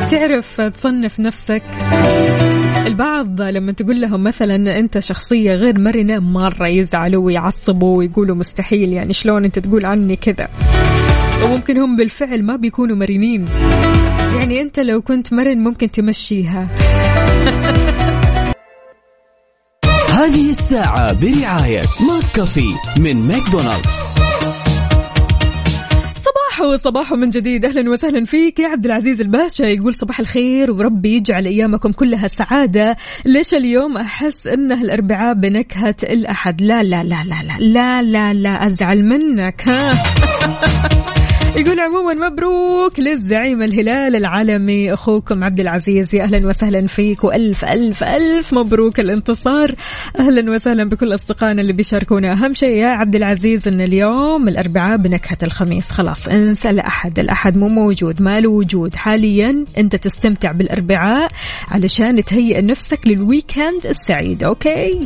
تعرف 0.10 0.60
تصنف 0.60 1.20
نفسك؟ 1.20 1.62
البعض 2.86 3.42
لما 3.42 3.72
تقول 3.72 4.00
لهم 4.00 4.22
مثلا 4.22 4.78
أنت 4.78 4.98
شخصية 4.98 5.52
غير 5.52 5.78
مرنة 5.80 6.18
مرة 6.18 6.66
يزعلوا 6.66 7.24
ويعصبوا 7.24 7.98
ويقولوا 7.98 8.36
مستحيل 8.36 8.92
يعني 8.92 9.12
شلون 9.12 9.44
أنت 9.44 9.58
تقول 9.58 9.86
عني 9.86 10.16
كذا؟ 10.16 10.48
وممكن 11.44 11.78
هم 11.78 11.96
بالفعل 11.96 12.42
ما 12.42 12.56
بيكونوا 12.56 12.96
مرنين. 12.96 13.44
يعني 14.40 14.60
أنت 14.60 14.80
لو 14.80 15.02
كنت 15.02 15.32
مرن 15.32 15.58
ممكن 15.58 15.90
تمشيها. 15.90 16.68
هذه 20.18 20.50
الساعة 20.50 21.20
برعاية 21.20 21.82
McCafé 22.08 22.74
من 23.00 23.16
ماكدونالدز. 23.16 23.98
صباحو 26.14 26.76
صباحو 26.76 27.16
من 27.16 27.30
جديد. 27.30 27.64
أهلا 27.64 27.90
وسهلا 27.90 28.24
فيك. 28.24 28.58
يا 28.58 28.68
عبد 28.68 28.84
العزيز 28.84 29.20
الباشا 29.20 29.62
يقول 29.62 29.94
صباح 29.94 30.20
الخير 30.20 30.72
وربي 30.72 31.16
يجعل 31.16 31.46
أيامكم 31.46 31.92
كلها 31.92 32.28
سعادة. 32.28 32.96
ليش 33.24 33.54
اليوم 33.54 33.96
أحس 33.96 34.46
انه 34.46 34.82
الأربعاء 34.82 35.34
بنكهة 35.34 35.96
الأحد؟ 36.02 36.62
لا 36.62 36.82
لا 36.82 37.04
لا 37.04 37.24
لا 37.24 37.42
لا 37.42 37.58
لا 37.58 38.02
لا, 38.02 38.32
لا 38.32 38.66
أزعل 38.66 39.04
منك. 39.04 39.68
ها. 39.68 39.90
يقول 41.56 41.80
عموما 41.80 42.28
مبروك 42.28 43.00
للزعيم 43.00 43.62
الهلال 43.62 44.16
العالمي 44.16 44.92
أخوكم 44.94 45.44
عبد 45.44 45.60
العزيز. 45.60 46.14
يا 46.14 46.22
أهلا 46.22 46.46
وسهلا 46.46 46.86
فيك 46.86 47.24
وألف 47.24 47.64
ألف 47.64 48.04
ألف 48.04 48.54
مبروك 48.54 49.00
الانتصار. 49.00 49.74
أهلا 50.20 50.52
وسهلا 50.52 50.88
بكل 50.88 51.14
أصدقائنا 51.14 51.62
اللي 51.62 51.72
بيشاركونا. 51.72 52.32
أهم 52.32 52.54
شيء 52.54 52.76
يا 52.76 52.86
عبد 52.86 53.16
العزيز 53.16 53.68
إن 53.68 53.80
اليوم 53.80 54.48
الأربعاء 54.48 54.96
بنكهة 54.96 55.38
الخميس. 55.42 55.90
خلاص 55.90 56.28
انسى 56.28 56.70
الأحد. 56.70 57.18
الأحد 57.18 57.56
مو 57.56 57.68
موجود 57.68 58.22
ما 58.22 58.40
له 58.40 58.50
وجود. 58.50 58.96
حاليا 58.96 59.64
أنت 59.78 59.96
تستمتع 59.96 60.52
بالأربعاء 60.52 61.28
علشان 61.68 62.24
تهيئ 62.24 62.62
نفسك 62.62 63.00
لل 63.06 63.24
weekend 63.24 63.86
السعيد 63.86 64.44
okay؟ 64.44 65.00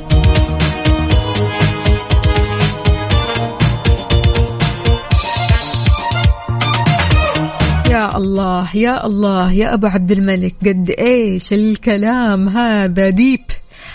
يا 7.92 8.16
الله 8.16 8.76
يا 8.76 9.06
الله 9.06 9.52
يا 9.52 9.74
أبو 9.74 9.86
عبد 9.86 10.12
الملك 10.12 10.54
قد 10.66 10.94
إيش 10.98 11.52
الكلام 11.52 12.48
هذا؟ 12.48 13.10
deep 13.10 13.40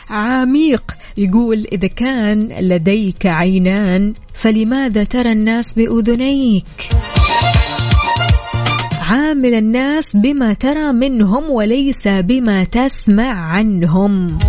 عميق. 0.10 0.84
يقول 1.18 1.68
إذا 1.72 1.88
كان 1.88 2.40
لديك 2.60 3.26
عينان 3.26 4.14
فلماذا 4.34 5.04
ترى 5.04 5.32
الناس 5.32 5.74
بأذنيك؟ 5.74 6.66
عامل 9.02 9.54
الناس 9.54 10.16
بما 10.16 10.54
ترى 10.54 10.92
منهم 10.92 11.50
وليس 11.50 12.08
بما 12.08 12.64
تسمع 12.64 13.34
عنهم. 13.34 14.40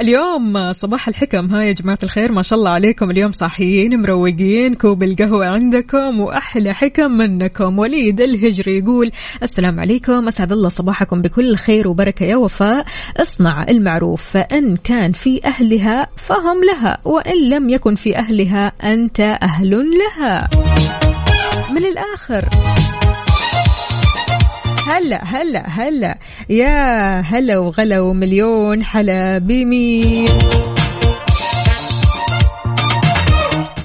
اليوم 0.00 0.72
صباح 0.72 1.08
الحكم. 1.08 1.54
ها 1.54 1.62
يا 1.62 1.72
جماعة 1.72 1.98
الخير 2.02 2.32
ما 2.32 2.42
شاء 2.42 2.58
الله 2.58 2.70
عليكم. 2.70 3.10
اليوم 3.10 3.32
صاحيين 3.32 4.02
مروقين 4.02 4.74
كوب 4.74 5.02
القهوة 5.02 5.46
عندكم 5.46 6.20
وأحلى 6.20 6.74
حكم 6.74 7.10
منكم. 7.10 7.78
وليد 7.78 8.20
الهجري 8.20 8.78
يقول 8.78 9.10
السلام 9.42 9.80
عليكم. 9.80 10.28
أسعد 10.28 10.52
الله 10.52 10.68
صباحكم 10.68 11.22
بكل 11.22 11.56
خير 11.56 11.88
وبركة 11.88 12.24
يا 12.24 12.36
وفاء. 12.36 12.86
اصنع 13.16 13.66
المعروف 13.68 14.22
فإن 14.22 14.76
كان 14.76 15.12
في 15.12 15.40
أهلها 15.44 16.06
فهم 16.16 16.64
لها 16.64 16.98
وإن 17.04 17.48
لم 17.48 17.68
يكن 17.68 17.94
في 17.94 18.16
أهلها 18.16 18.72
أنت 18.84 19.20
أهل 19.20 19.70
لها. 19.70 20.48
من 21.70 21.84
الآخر 21.84 22.48
هلا 24.88 25.24
هلا 25.24 25.68
هلا. 25.68 26.18
يا 26.48 27.20
هلا 27.20 27.58
وغلا 27.58 28.00
ومليون 28.00 28.84
حلا 28.84 29.38
بمين 29.38 30.28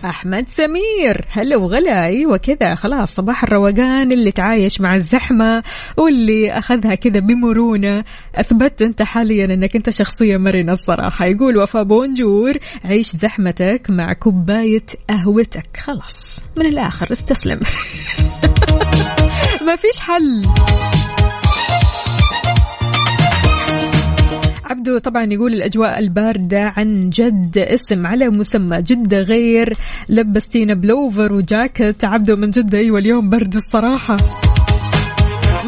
أحمد 0.05 0.49
سمير 0.49 1.25
هلا 1.29 1.57
وغلا. 1.57 2.05
أيوه 2.05 2.37
كذا. 2.37 2.75
خلاص 2.75 3.15
صباح 3.15 3.43
الروقان. 3.43 4.11
اللي 4.11 4.31
تعايش 4.31 4.81
مع 4.81 4.95
الزحمة 4.95 5.63
واللي 5.97 6.51
أخذها 6.51 6.95
كذا 6.95 7.19
بمرونة. 7.19 8.03
اثبتت 8.35 8.81
أنت 8.81 9.01
حاليا 9.01 9.45
أنك 9.45 9.75
أنت 9.75 9.89
شخصية 9.89 10.37
مرنة 10.37 10.71
الصراحة. 10.71 11.25
يقول 11.25 11.57
وفاء 11.57 11.83
بونجور 11.83 12.53
عيش 12.85 13.15
زحمتك 13.15 13.81
مع 13.89 14.13
كوباية 14.13 14.85
قهوتك. 15.09 15.77
خلاص 15.77 16.45
من 16.57 16.65
الآخر 16.65 17.11
استسلم. 17.11 17.59
ما 19.65 19.75
فيش 19.75 19.99
حل. 19.99 20.43
عبدو 24.63 24.97
طبعا 24.97 25.23
يقول 25.23 25.53
الأجواء 25.53 25.99
الباردة 25.99 26.73
عن 26.77 27.09
جد 27.09 27.57
اسم 27.57 28.07
على 28.07 28.29
مسمى 28.29 28.77
جدة 28.77 29.19
غير. 29.21 29.73
لبستينا 30.09 30.73
بلوفر 30.73 31.33
وجاكيت. 31.33 32.05
عبدو 32.05 32.35
من 32.35 32.51
جدة 32.51 32.77
أيوة 32.77 32.99
اليوم 32.99 33.29
برد 33.29 33.55
الصراحة. 33.55 34.17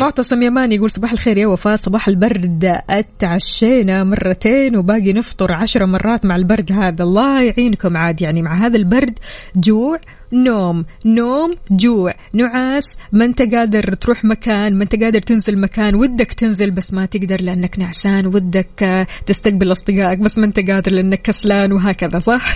معتصم 0.01 0.41
يماني 0.41 0.75
يقول 0.75 0.91
صباح 0.91 1.11
الخير 1.11 1.37
يا 1.37 1.47
وفاء. 1.47 1.75
صباح 1.75 2.07
البرد. 2.07 2.81
أتعشينا 2.89 4.03
مرتين 4.03 4.77
وباقي 4.77 5.13
نفطر 5.13 5.53
عشرة 5.53 5.85
مرات 5.85 6.25
مع 6.25 6.35
البرد 6.35 6.71
هذا. 6.71 7.03
الله 7.03 7.41
يعينكم 7.41 7.97
عاد. 7.97 8.21
يعني 8.21 8.41
مع 8.41 8.65
هذا 8.65 8.77
البرد 8.77 9.19
جوع 9.55 9.97
نوم. 10.33 10.85
نوم 11.05 11.53
جوع. 11.71 12.13
نعاس. 12.33 12.97
ما 13.11 13.25
انت 13.25 13.41
قادر 13.41 13.95
تروح 13.95 14.25
مكان 14.25 14.77
ما 14.77 14.83
انت 14.83 14.95
قادر 15.03 15.19
تنزل 15.19 15.59
مكان. 15.59 15.95
ودك 15.95 16.33
تنزل 16.33 16.71
بس 16.71 16.93
ما 16.93 17.05
تقدر 17.05 17.41
لأنك 17.41 17.79
نعسان. 17.79 18.25
ودك 18.25 19.07
تستقبل 19.25 19.71
أصدقائك 19.71 20.19
بس 20.19 20.37
ما 20.37 20.45
انت 20.45 20.59
قادر 20.59 20.91
لأنك 20.91 21.21
كسلان 21.21 21.71
وهكذا 21.73 22.19
صح؟ 22.19 22.53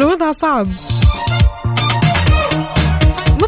الوضع 0.00 0.32
صعب. 0.32 0.66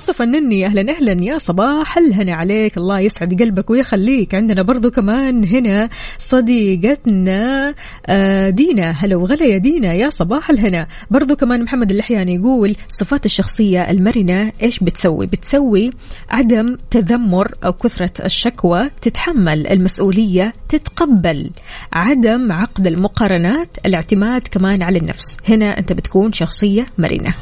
مصطفى 0.09 0.23
النني 0.23 0.67
أهلا 0.67 0.93
أهلا 0.93 1.25
يا 1.25 1.38
صباح 1.38 1.99
الهنا 1.99 2.35
عليك. 2.35 2.77
الله 2.77 3.00
يسعد 3.00 3.43
قلبك 3.43 3.71
ويخليك. 3.71 4.35
عندنا 4.35 4.62
برضو 4.62 4.91
كمان 4.91 5.45
هنا 5.45 5.88
صديقتنا 6.19 7.75
آه، 8.07 8.50
دينا. 8.50 8.91
هلا 8.91 9.17
وغلا 9.17 9.45
يا 9.45 9.59
دينا 9.59 9.95
يا 9.95 10.11
صباح 10.11 10.50
الهنا. 10.50 10.87
برضو 11.11 11.37
كمان 11.37 11.62
محمد 11.62 11.91
اللحياني 11.91 12.35
يقول 12.35 12.77
صفات 13.00 13.27
الشخصية 13.27 13.91
المرنة 13.91 14.53
إيش 14.62 14.79
بتسوي؟ 14.79 15.27
بتسوي 15.27 15.91
عدم 16.31 16.77
تذمر 16.91 17.55
أو 17.65 17.73
كثرة 17.73 18.12
الشكوى 18.25 18.91
تتحمل 19.03 19.67
المسؤولية 19.67 20.53
تتقبل 20.69 21.50
عدم 21.93 22.53
عقد 22.53 22.87
المقارنات 22.87 23.77
الاعتماد 23.87 24.47
كمان 24.50 24.83
على 24.83 24.99
النفس. 24.99 25.37
هنا 25.49 25.79
أنت 25.79 25.93
بتكون 25.93 26.33
شخصية 26.33 26.87
مرنة. 26.99 27.35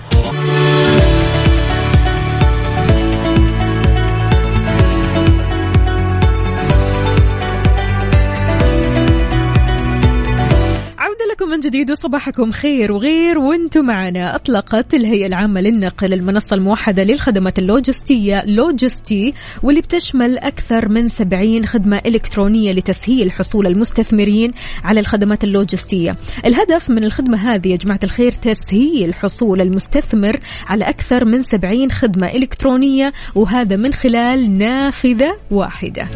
لكم 11.37 11.49
من 11.49 11.61
جديد 11.61 11.91
وصباحكم 11.91 12.51
خير 12.51 12.93
وغير 12.93 13.39
وأنتم 13.39 13.85
معنا. 13.85 14.35
أطلقت 14.35 14.95
الهيئة 14.95 15.27
العامة 15.27 15.61
للنقل 15.61 16.13
المنصة 16.13 16.57
الموحدة 16.57 17.03
للخدمات 17.03 17.59
اللوجستية 17.59 18.45
لوجستي 18.47 19.35
واللي 19.63 19.81
بتشمل 19.81 20.39
أكثر 20.39 20.89
من 20.89 21.09
70 21.09 21.67
خدمة 21.67 22.01
إلكترونية 22.07 22.73
لتسهيل 22.73 23.33
حصول 23.33 23.67
المستثمرين 23.67 24.53
على 24.85 25.01
الخدمات 25.01 25.45
اللوجستية. 25.45 26.17
الهدف 26.47 26.91
من 26.91 27.05
الخدمة 27.05 27.55
هذه 27.55 27.69
يا 27.69 27.77
جماعة 27.77 28.01
الخير 28.05 28.33
تسهيل 28.33 29.15
حصول 29.15 29.61
المستثمر 29.61 30.41
على 30.69 30.89
أكثر 30.89 31.25
من 31.25 31.43
70 31.43 31.91
خدمة 31.91 32.27
إلكترونية 32.27 33.13
وهذا 33.35 33.77
من 33.77 33.93
خلال 33.93 34.59
نافذة 34.59 35.37
واحدة. 35.51 36.09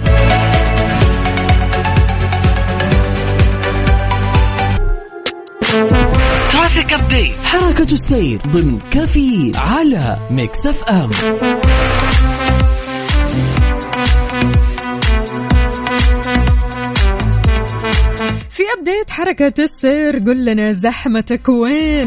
traffic 6.52 6.92
update 6.92 7.38
حركة 7.44 7.92
السير 7.92 8.40
ضمن 8.46 8.78
كافيين 8.90 9.52
على 9.54 10.18
Mix 10.30 10.66
FM. 10.66 11.10
في 18.50 18.62
أبديت 18.78 19.10
حركة 19.10 19.54
السير 19.62 20.18
قل 20.18 20.44
لنا 20.44 20.72
زحمتك 20.72 21.48
وين؟ 21.48 22.06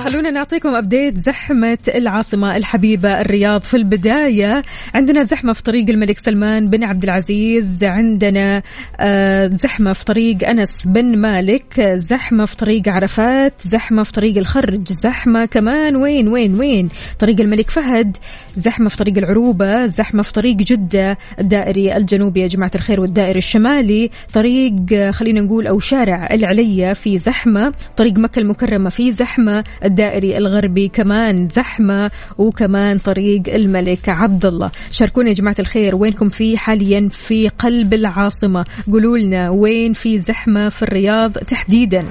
خلونا 0.00 0.30
نعطيكم 0.30 0.68
أبديت 0.68 1.14
زحمة 1.26 1.78
العاصمة 1.88 2.56
الحبيبة 2.56 3.20
الرياض. 3.20 3.60
في 3.60 3.76
البداية 3.76 4.62
عندنا 4.94 5.22
زحمة 5.22 5.52
في 5.52 5.62
طريق 5.62 5.90
الملك 5.90 6.18
سلمان 6.18 6.70
بن 6.70 6.84
عبد 6.84 7.02
العزيز. 7.04 7.84
عندنا 7.84 8.62
آه، 9.00 9.46
زحمة 9.46 9.92
في 9.92 10.04
طريق 10.04 10.48
أنس 10.48 10.86
بن 10.86 11.18
مالك. 11.18 11.80
زحمة 11.94 12.44
في 12.44 12.56
طريق 12.56 12.82
عرفات. 12.88 13.54
زحمة 13.62 14.02
في 14.02 14.12
طريق 14.12 14.38
الخرج. 14.38 14.92
زحمة 15.02 15.44
كمان. 15.44 15.96
وين 15.96 16.28
وين 16.28 16.54
وين؟ 16.54 16.88
طريق 17.18 17.40
الملك 17.40 17.70
فهد. 17.70 18.16
زحمة 18.56 18.88
في 18.88 18.96
طريق 18.96 19.18
العروبة. 19.18 19.86
زحمة 19.86 20.22
في 20.22 20.32
طريق 20.32 20.56
جدة 20.56 21.16
الدائري 21.40 21.96
الجنوبي 21.96 22.40
يا 22.40 22.46
جماعة 22.46 22.70
الخير 22.74 23.00
والدائري 23.00 23.38
الشمالي. 23.38 24.10
طريق 24.32 24.74
آه، 24.92 25.10
خلينا 25.10 25.40
نقول 25.40 25.66
أو 25.66 25.78
شارع 25.78 26.28
العلية 26.30 26.92
في 26.92 27.18
زحمة. 27.18 27.72
طريق 27.96 28.18
مكة 28.18 28.40
المكرمة 28.40 28.90
في 28.90 29.12
زحمة. 29.12 29.64
الدائري 29.90 30.38
الغربي 30.38 30.88
كمان 30.88 31.48
زحمة 31.48 32.10
وكمان 32.38 32.98
طريق 32.98 33.42
الملك 33.54 34.08
عبد 34.08 34.46
الله 34.46 34.70
شاركونا 34.90 35.28
يا 35.28 35.34
جماعة 35.34 35.56
الخير 35.58 35.96
وينكم 35.96 36.28
في 36.28 36.58
حاليا 36.58 37.08
في 37.12 37.48
قلب 37.48 37.94
العاصمة؟ 37.94 38.64
قولوا 38.92 39.18
لنا 39.18 39.50
وين 39.50 39.92
في 39.92 40.18
زحمة 40.18 40.68
في 40.68 40.82
الرياض 40.82 41.32
تحديدا؟ 41.32 42.04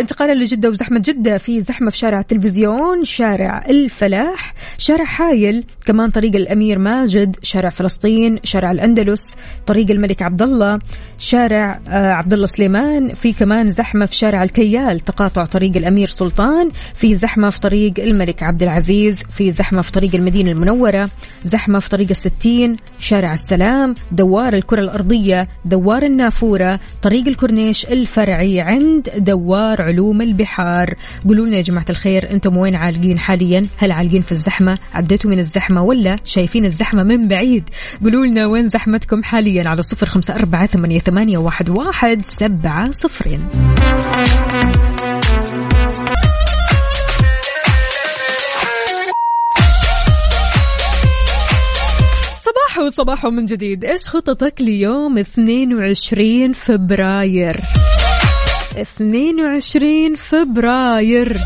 انتقالا 0.00 0.32
لجدة 0.32 0.70
وزحمة 0.70 1.02
جدة 1.04 1.38
في 1.38 1.60
زحمة 1.60 1.90
في 1.90 1.96
شارع 1.96 2.20
التلفزيون 2.20 3.04
شارع 3.04 3.64
الفلاح 3.68 4.54
شارع 4.78 5.04
حايل 5.04 5.64
كمان 5.86 6.10
طريق 6.10 6.36
الأمير 6.36 6.78
ماجد 6.78 7.36
شارع 7.42 7.70
فلسطين 7.70 8.38
شارع 8.44 8.70
الأندلس 8.70 9.36
طريق 9.66 9.90
الملك 9.90 10.22
عبد 10.22 10.42
الله 10.42 10.78
شارع 11.18 11.80
آه، 11.88 12.12
عبد 12.12 12.32
الله 12.32 12.46
سليمان 12.46 13.14
في 13.14 13.32
كمان 13.32 13.70
زحمة 13.70 14.06
في 14.06 14.14
شارع 14.14 14.42
الكيال 14.42 15.00
تقاطع 15.00 15.44
طريق 15.44 15.76
الأمير 15.76 16.08
سلطان 16.08 16.70
في 16.94 17.16
زحمة 17.16 17.50
في 17.50 17.60
طريق 17.60 17.92
الملك 17.98 18.42
عبد 18.42 18.62
العزيز 18.62 19.22
في 19.36 19.52
زحمة 19.52 19.82
في 19.82 19.92
طريق 19.92 20.14
المدينة 20.14 20.50
المنورة 20.50 21.10
زحمة 21.44 21.78
في 21.78 21.90
طريق 21.90 22.06
الستين 22.10 22.76
شارع 22.98 23.32
السلام 23.32 23.94
دوار 24.12 24.54
الكرة 24.54 24.80
الأرضية 24.80 25.48
دوار 25.64 26.02
النافورة 26.02 26.80
طريق 27.02 27.28
الكورنيش 27.28 27.86
الفرعي 27.86 28.60
عند 28.60 29.10
دوار 29.16 29.83
علوم 29.84 30.22
البحار. 30.22 30.94
قولوا 31.28 31.46
لنا 31.46 31.56
يا 31.56 31.62
جماعة 31.62 31.86
الخير 31.90 32.30
أنتم 32.30 32.56
وين 32.56 32.74
عالقين 32.74 33.18
حاليا؟ 33.18 33.66
هل 33.76 33.92
عالقين 33.92 34.22
في 34.22 34.32
الزحمة؟ 34.32 34.78
عديتوا 34.94 35.30
من 35.30 35.38
الزحمة 35.38 35.82
ولا 35.82 36.16
شايفين 36.24 36.64
الزحمة 36.64 37.02
من 37.02 37.28
بعيد؟ 37.28 37.64
قولوا 38.02 38.26
لنا 38.26 38.46
وين 38.46 38.68
زحمتكم 38.68 39.22
حاليا 39.22 39.68
على 39.68 39.82
صفر 39.82 40.06
خمسة 40.06 40.34
أربعة 40.34 40.66
ثمانية, 40.66 41.38
واحد, 41.38 42.22
سبعة 42.38 42.90
صفرين. 42.90 43.48
صباح 52.44 52.78
وصباح 52.86 53.26
من 53.26 53.44
جديد. 53.44 53.84
إيش 53.84 54.08
خططك 54.08 54.54
ليوم 54.60 55.18
22 55.18 56.52
فبراير؟ 56.52 57.56
22 58.76 60.16
فبراير. 60.16 61.36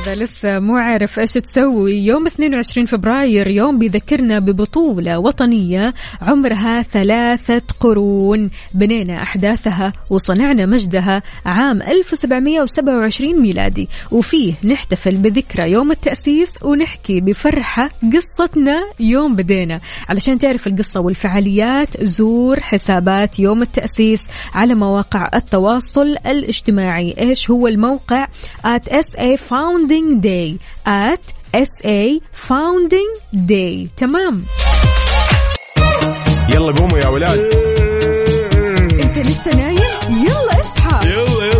إذا 0.00 0.14
لسه 0.14 0.58
مو 0.58 0.76
عارف 0.76 1.18
إيش 1.18 1.32
تسوي. 1.32 1.96
يوم 1.98 2.26
22 2.26 2.86
فبراير 2.86 3.48
يوم 3.48 3.78
بيذكرنا 3.78 4.38
ببطولة 4.38 5.18
وطنية 5.18 5.94
عمرها 6.22 6.82
ثلاثة 6.82 7.62
قرون. 7.80 8.50
بنينا 8.74 9.22
أحداثها 9.22 9.92
وصنعنا 10.10 10.66
مجدها 10.66 11.22
عام 11.46 11.82
1727 11.82 13.42
ميلادي. 13.42 13.88
وفيه 14.10 14.54
نحتفل 14.64 15.16
بذكرى 15.16 15.70
يوم 15.70 15.90
التأسيس 15.90 16.62
ونحكي 16.62 17.20
بفرحة 17.20 17.90
قصتنا 18.14 18.82
يوم 19.00 19.36
بدينا. 19.36 19.80
علشان 20.08 20.38
تعرف 20.38 20.66
القصة 20.66 21.00
والفعاليات 21.00 22.04
زور 22.04 22.60
حسابات 22.60 23.40
يوم 23.40 23.62
التأسيس 23.62 24.28
على 24.54 24.74
مواقع 24.74 25.30
التواصل 25.34 26.16
الاجتماعي. 26.26 27.14
إيش 27.18 27.50
هو 27.50 27.66
الموقع؟ 27.66 28.26
at 28.64 28.88
SA 28.88 29.36
Founding 29.90 30.20
Day 30.20 30.58
at 30.86 31.18
SA 31.52 32.20
Founding 32.30 33.10
Day. 33.34 33.88
تمام 33.96 34.44
يلا 36.54 36.72
قوموا 36.78 36.98
يا 36.98 37.08
ولاد 37.08 37.38
انت 39.04 39.18
لسه 39.18 39.50
نايم 39.56 39.78
يلا 40.10 40.60
اصحى 40.60 41.08
يلا 41.08 41.44
يلا 41.46 41.59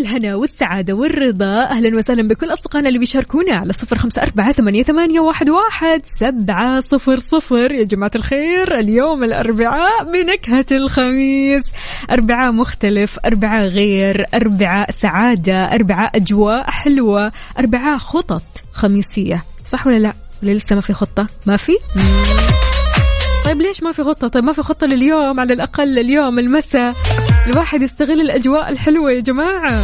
الهنا 0.00 0.34
والسعادة 0.34 0.94
والرضا 0.94 1.62
أهلا 1.62 1.96
وسهلا 1.98 2.28
بكل 2.28 2.52
أصدقائنا 2.52 2.88
اللي 2.88 2.98
بيشاركونا 2.98 3.54
على 3.54 3.72
صفر 3.72 3.98
خمسة 3.98 4.22
أربعة 4.22 4.52
ثمانية, 4.52 5.20
واحد, 5.20 5.48
واحد 5.48 6.02
سبعة 6.04 6.80
صفر 6.80 7.18
صفر 7.18 7.72
يا 7.72 7.84
جماعة 7.84 8.10
الخير 8.14 8.78
اليوم 8.78 9.24
الأربعاء 9.24 10.04
بنكهة 10.04 10.66
الخميس 10.72 11.62
أربعاء 12.10 12.52
مختلف 12.52 13.18
أربعاء 13.24 13.66
غير 13.66 14.26
أربعاء 14.34 14.90
سعادة 14.90 15.64
أربعاء 15.64 16.16
أجواء 16.16 16.70
حلوة 16.70 17.32
أربعاء 17.58 17.98
خطط 17.98 18.42
خميسية 18.72 19.44
صح 19.64 19.86
ولا 19.86 19.98
لا؟ 19.98 20.12
لسه 20.42 20.74
ما 20.74 20.80
في 20.80 20.92
خطة؟ 20.92 21.26
ما 21.46 21.56
في؟ 21.56 21.72
طيب 23.44 23.60
ليش 23.60 23.82
ما 23.82 23.92
في 23.92 24.02
خطة؟ 24.02 24.28
طيب 24.28 24.44
ما 24.44 24.52
في 24.52 24.62
خطة 24.62 24.86
لليوم 24.86 25.40
على 25.40 25.52
الأقل 25.52 25.98
اليوم 25.98 26.38
المساء 26.38 26.94
الواحد 27.46 27.82
يستغل 27.82 28.20
الأجواء 28.20 28.72
الحلوة 28.72 29.12
يا 29.12 29.20
جماعة. 29.20 29.82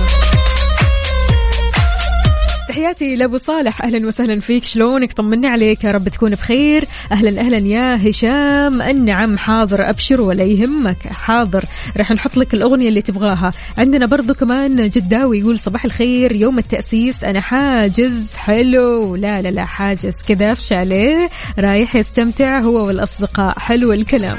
تحياتي 2.69 3.17
لأبو 3.17 3.39
صالح. 3.39 3.83
أهلا 3.83 4.07
وسهلا 4.07 4.41
فيك. 4.41 4.65
شلونك؟ 4.65 5.13
طمني 5.13 5.49
عليك. 5.49 5.85
يا 5.85 5.91
رب 5.93 6.09
تكون 6.09 6.31
بخير. 6.31 6.85
أهلا 7.13 7.41
أهلا 7.41 7.59
يا 7.59 8.09
هشام. 8.09 8.83
النعم 8.83 9.39
حاضر. 9.39 9.91
أبشر 9.91 10.21
ولا 10.21 10.45
يهمك. 10.45 11.07
حاضر. 11.07 11.65
راح 11.97 12.13
نحط 12.13 12.37
لك 12.37 12.55
الأغنية 12.55 12.89
اللي 12.89 13.03
تبغاها. 13.03 13.51
عندنا 13.79 14.07
برضو 14.07 14.35
كمان 14.35 14.89
جداوي 14.89 15.39
يقول 15.39 15.59
صباح 15.59 15.85
الخير. 15.85 16.33
يوم 16.37 16.59
التأسيس 16.59 17.25
أنا 17.25 17.41
حاجز. 17.41 18.37
حلو. 18.37 19.17
لا 19.17 19.43
لا 19.43 19.49
لا 19.49 19.65
حاجز. 19.65 20.15
كذا 20.29 20.55
في 20.55 20.63
شاليه 20.63 21.31
رايح 21.59 21.97
يستمتع 21.97 22.61
هو 22.61 22.87
والأصدقاء. 22.87 23.59
حلو 23.59 23.93
الكلام. 23.93 24.37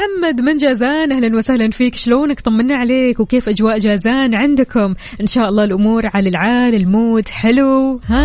محمد 0.00 0.40
من 0.40 0.56
جازان 0.56 1.12
أهلا 1.12 1.36
وسهلا 1.36 1.70
فيك. 1.70 1.94
شلونك؟ 1.94 2.40
طمنا 2.40 2.74
عليك. 2.74 3.20
وكيف 3.20 3.48
أجواء 3.48 3.78
جازان 3.78 4.34
عندكم؟ 4.34 4.94
إن 5.20 5.26
شاء 5.26 5.48
الله 5.48 5.64
الأمور 5.64 6.06
على 6.14 6.28
العال 6.28 6.74
المود 6.74 7.28
حلو. 7.28 8.00
ها؟ 8.06 8.24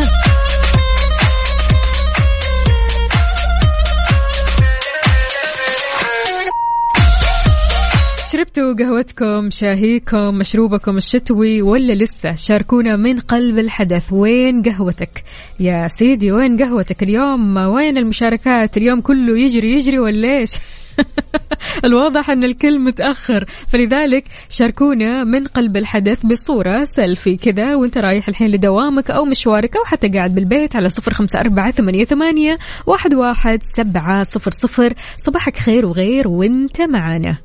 شربتوا 8.31 8.73
قهوتكم 8.73 9.49
شاهيكم 9.49 10.37
مشروبكم 10.37 10.97
الشتوي 10.97 11.61
ولا 11.61 11.93
لسه؟ 11.93 12.35
شاركونا 12.35 12.95
من 12.95 13.19
قلب 13.19 13.59
الحدث. 13.59 14.13
وين 14.13 14.61
قهوتك؟ 14.61 15.23
يا 15.59 15.87
سيدي 15.87 16.31
وين 16.31 16.63
قهوتك 16.63 17.03
اليوم؟ 17.03 17.57
وين 17.57 17.97
المشاركات؟ 17.97 18.77
اليوم 18.77 19.01
كله 19.01 19.39
يجري 19.39 19.73
يجري 19.73 19.99
ولا 19.99 20.37
إيش؟ 20.37 20.51
الواضح 21.85 22.29
أن 22.29 22.43
الكل 22.43 22.79
متأخر. 22.79 23.45
فلذلك 23.67 24.23
شاركونا 24.49 25.23
من 25.23 25.47
قلب 25.47 25.77
الحدث 25.77 26.25
بصورة 26.25 26.83
سيلفي 26.83 27.35
كذا 27.35 27.75
وانت 27.75 27.97
رايح 27.97 28.27
الحين 28.27 28.47
لدوامك 28.47 29.11
أو 29.11 29.25
مشوارك 29.25 29.77
أو 29.77 29.83
حتى 29.83 30.07
قاعد 30.07 30.35
بالبيت 30.35 30.75
على 30.75 30.89
صفر 30.89 31.13
خمسة 31.13 31.39
أربعة 31.39 31.71
ثمانية, 31.71 32.03
ثمانية 32.03 32.57
واحد, 32.85 33.13
واحد 33.13 33.59
سبعة 33.77 34.23
صفر 34.23 34.51
صفر. 34.51 34.93
صباحك 35.17 35.57
خير 35.57 35.85
وغير 35.85 36.27
وانت 36.27 36.81
معانا 36.81 37.37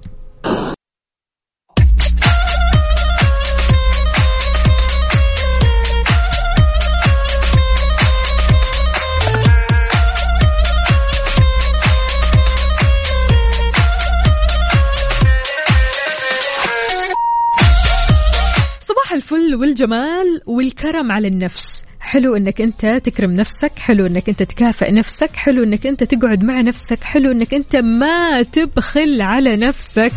الفل 19.33 19.55
والجمال 19.55 20.41
والكرم 20.47 21.13
على 21.13 21.29
النفس. 21.29 21.85
حلو 22.01 22.37
إنك 22.37 22.61
أنت 22.61 22.87
تكرم 23.05 23.33
نفسك 23.33 23.73
حلو 23.79 24.07
إنك 24.07 24.29
أنت 24.29 24.43
تكافئ 24.43 24.93
نفسك 24.93 25.37
حلو 25.37 25.63
إنك 25.63 25.87
أنت 25.87 26.05
تقعد 26.05 26.45
مع 26.45 26.61
نفسك 26.61 27.05
حلو 27.05 27.31
إنك 27.31 27.55
أنت 27.55 27.77
ما 27.77 28.43
تبخل 28.43 29.23
على 29.23 29.57
نفسك. 29.57 30.13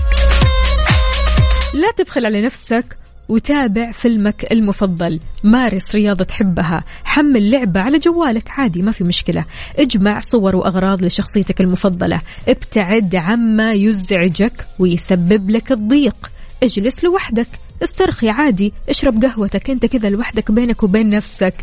لا 1.74 1.92
تبخل 1.98 2.26
على 2.26 2.42
نفسك 2.42 2.98
وتابع 3.30 3.92
فيلمك 3.92 4.52
المفضل 4.52 5.20
مارس 5.44 5.96
رياضة 5.96 6.24
تحبها 6.24 6.84
حمل 7.04 7.52
لعبة 7.52 7.82
على 7.82 7.98
جوالك 7.98 8.50
عادي 8.50 8.82
ما 8.82 8.92
في 8.92 9.04
مشكلة. 9.04 9.46
اجمع 9.80 10.20
صور 10.20 10.56
وأغراض 10.56 11.06
لشخصيتك 11.06 11.62
المفضلة. 11.62 12.22
ابتعد 12.48 13.16
عما 13.16 13.72
يزعجك 13.72 14.66
ويسبب 14.80 15.50
لك 15.50 15.72
الضيق. 15.72 16.32
اجلس 16.64 17.04
لوحدك. 17.04 17.48
استرخي 17.84 18.30
عادي 18.30 18.74
اشرب 18.90 19.26
قهوتك 19.26 19.70
انت 19.70 19.86
كذا 19.86 20.10
لوحدك 20.10 20.52
بينك 20.52 20.84
وبين 20.84 21.10
نفسك. 21.10 21.54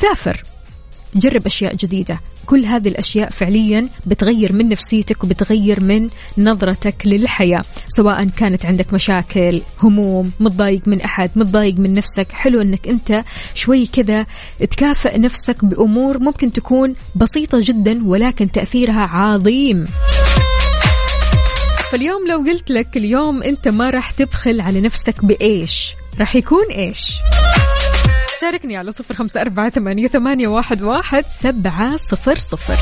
سافر. 0.00 0.42
جرب 1.16 1.46
أشياء 1.46 1.74
جديدة. 1.74 2.20
كل 2.46 2.64
هذه 2.64 2.88
الأشياء 2.88 3.30
فعليا 3.30 3.88
بتغير 4.06 4.52
من 4.52 4.68
نفسيتك 4.68 5.24
وبتغير 5.24 5.80
من 5.80 6.08
نظرتك 6.38 6.94
للحياة 7.04 7.64
سواء 7.88 8.24
كانت 8.24 8.66
عندك 8.66 8.94
مشاكل 8.94 9.60
هموم 9.82 10.30
متضايق 10.40 10.88
من 10.88 11.00
أحد 11.00 11.30
متضايق 11.36 11.78
من 11.78 11.92
نفسك. 11.92 12.32
حلو 12.32 12.60
أنك 12.60 12.88
أنت 12.88 13.24
شوي 13.54 13.86
كذا 13.86 14.26
تكافئ 14.70 15.18
نفسك 15.18 15.64
بأمور 15.64 16.18
ممكن 16.18 16.52
تكون 16.52 16.94
بسيطة 17.16 17.58
جدا 17.62 18.04
ولكن 18.04 18.50
تأثيرها 18.50 19.00
عظيم. 19.00 19.86
فاليوم 21.94 22.28
لو 22.28 22.38
قلت 22.38 22.70
لك 22.70 22.96
اليوم 22.96 23.42
انت 23.42 23.68
ما 23.68 23.90
راح 23.90 24.10
تبخل 24.10 24.60
على 24.60 24.80
نفسك 24.80 25.24
بإيش؟ 25.24 25.94
راح 26.20 26.36
يكون 26.36 26.64
إيش؟ 26.70 27.12
شاركني 28.40 28.76
على 28.76 28.92
صفر 28.92 29.14
خمسة 29.14 29.40
أربعة 29.40 29.70
ثمانية, 29.70 30.08
واحد 30.82 31.24
سبعة 31.24 31.96
صفر 31.96 32.38
صفر. 32.38 32.76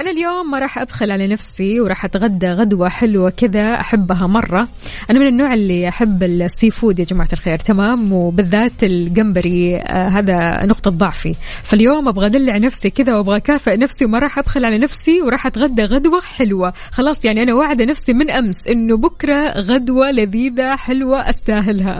أنا 0.00 0.10
اليوم 0.10 0.50
ما 0.50 0.58
راح 0.58 0.78
أبخل 0.78 1.10
على 1.10 1.26
نفسي 1.26 1.80
وراح 1.80 2.04
أتغدى 2.04 2.46
غدوة 2.46 2.88
حلوة 2.88 3.30
كذا 3.30 3.80
أحبها 3.80 4.26
مرة. 4.26 4.68
أنا 5.10 5.18
من 5.18 5.26
النوع 5.26 5.54
اللي 5.54 5.88
أحب 5.88 6.22
ال 6.22 6.70
seafood 6.70 6.98
يا 6.98 7.04
جماعة 7.04 7.28
الخير 7.32 7.58
تمام؟ 7.58 8.12
وبالذات 8.12 8.82
الجمبري 8.82 9.76
آه 9.76 10.08
هذا 10.08 10.66
نقطة 10.66 10.90
ضعفي. 10.90 11.34
فاليوم 11.62 12.08
أبغى 12.08 12.26
أدلع 12.26 12.56
نفسي 12.56 12.90
كذا 12.90 13.16
وأبغى 13.16 13.36
أكافئ 13.36 13.76
نفسي 13.76 14.04
وما 14.04 14.18
راح 14.18 14.38
أبخل 14.38 14.64
على 14.64 14.78
نفسي 14.78 15.22
وراح 15.22 15.46
أتغدى 15.46 15.82
غدوة 15.82 16.20
حلوة. 16.20 16.72
خلاص 16.90 17.24
يعني 17.24 17.42
أنا 17.42 17.54
واعدة 17.54 17.84
نفسي 17.84 18.12
من 18.12 18.30
أمس 18.30 18.68
إنه 18.68 18.96
بكرة 18.96 19.60
غدوة 19.60 20.10
لذيذة 20.10 20.76
حلوة 20.76 21.30
أستاهلها. 21.30 21.98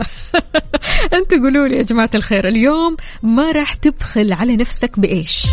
أنتوا 1.17 1.37
قولوا 1.37 1.67
لي 1.67 1.77
يا 1.77 1.81
جماعة 1.81 2.09
الخير 2.15 2.47
اليوم 2.47 2.97
ما 3.23 3.51
راح 3.51 3.73
تبخل 3.73 4.33
على 4.33 4.55
نفسك 4.55 4.99
بإيش؟ 4.99 5.45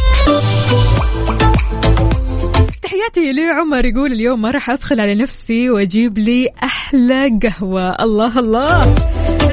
تحياتي 2.83 3.33
لعمر 3.33 3.85
يقول 3.85 4.13
اليوم 4.13 4.43
ما 4.43 4.51
راح 4.51 4.71
أدخل 4.71 5.01
على 5.01 5.15
نفسي 5.15 5.71
وأجيب 5.71 6.19
لي 6.19 6.49
أحلى 6.63 7.39
قهوة. 7.43 8.03
الله 8.03 8.39
الله. 8.39 8.95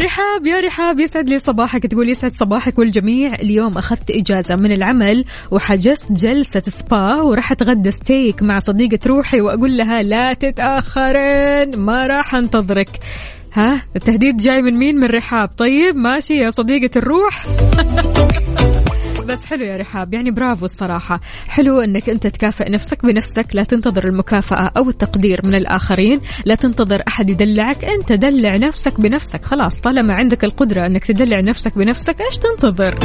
رحاب 0.04 0.46
يا 0.46 0.60
رحاب 0.60 1.00
يسعد 1.00 1.30
لي 1.30 1.39
صباحك. 1.39 1.84
تقول 1.88 2.10
يسعد 2.10 2.32
صباحك 2.32 2.80
والجميع. 2.80 3.36
اليوم 3.36 3.78
أخذت 3.78 4.12
إجازة 4.12 4.56
من 4.56 4.72
العمل 4.72 5.26
وحجزت 5.52 6.12
جلسة 6.12 6.60
سبا 6.60 7.22
وراح 7.22 7.52
أتغدى 7.52 7.92
ستيك 7.92 8.44
مع 8.44 8.60
صديقة 8.60 9.00
روحي 9.08 9.42
وأقول 9.42 9.78
لها 9.78 10.04
لا 10.04 10.34
تتأخرين 10.34 11.78
ما 11.78 12.08
راح 12.08 12.36
أنتظرك. 12.36 12.89
ها؟ 13.54 13.82
التهديد 13.96 14.38
جاي 14.38 14.62
من 14.62 14.74
مين؟ 14.74 15.00
من 15.00 15.08
رحاب. 15.08 15.50
طيب 15.58 15.96
ماشي 15.96 16.38
يا 16.38 16.50
صديقة 16.50 16.92
الروح. 16.98 17.46
بس 19.30 19.46
حلو 19.46 19.65
يا 19.65 19.78
رحاب 19.78 20.13
يعني 20.13 20.32
برافو 20.32 20.65
الصراحة. 20.65 21.20
حلو 21.48 21.80
أنك 21.82 22.10
أنت 22.10 22.28
تكافئ 22.28 22.70
نفسك 22.70 23.06
بنفسك 23.06 23.46
لا 23.54 23.63
تنتظر 23.63 24.08
المكافأة 24.08 24.72
أو 24.78 24.89
التقدير 24.89 25.42
من 25.44 25.56
الآخرين 25.56 26.22
لا 26.46 26.56
تنتظر 26.56 27.04
أحد 27.08 27.30
يدلعك 27.30 27.86
أنت 27.86 28.13
دلع 28.13 28.56
نفسك 28.56 29.02
بنفسك. 29.02 29.46
خلاص 29.46 29.80
طالما 29.80 30.13
عندك 30.13 30.44
القدرة 30.44 30.86
أنك 30.86 31.06
تدلع 31.06 31.39
نفسك 31.39 31.78
بنفسك 31.78 32.22
إيش 32.22 32.38
تنتظر؟ 32.38 33.00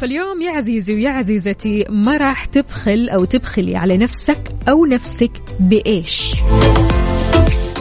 فاليوم 0.00 0.42
يا 0.42 0.50
عزيزي 0.50 0.94
ويا 0.94 1.10
عزيزتي 1.10 1.84
ما 1.88 2.16
راح 2.16 2.44
تبخل 2.44 3.08
أو 3.08 3.24
تبخلي 3.24 3.76
على 3.76 3.96
نفسك 3.96 4.38
أو 4.68 4.86
نفسك 4.86 5.32
بإيش؟ 5.60 6.34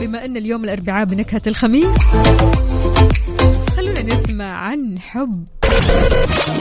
بما 0.01 0.25
أن 0.25 0.37
اليوم 0.37 0.63
الأربعاء 0.63 1.05
بنكهة 1.05 1.41
الخميس. 1.47 1.87
نسمع 4.01 4.57
عن 4.57 4.99
حب. 4.99 5.47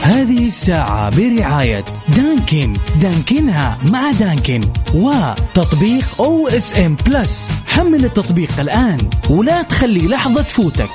هذه 0.01 0.47
الساعة 0.47 1.17
برعاية 1.17 1.85
Dunkin. 2.15 2.73
Dunkin 3.01 3.66
ها 3.66 3.77
مع 3.91 4.11
Dunkin. 4.11 4.61
وتطبيق 4.95 6.21
OSN 6.21 6.97
Plus 7.05 7.51
حمل 7.67 8.05
التطبيق 8.05 8.59
الآن 8.59 8.97
ولا 9.29 9.61
تخلي 9.61 10.07
لحظة 10.07 10.41
تفوتك. 10.41 10.89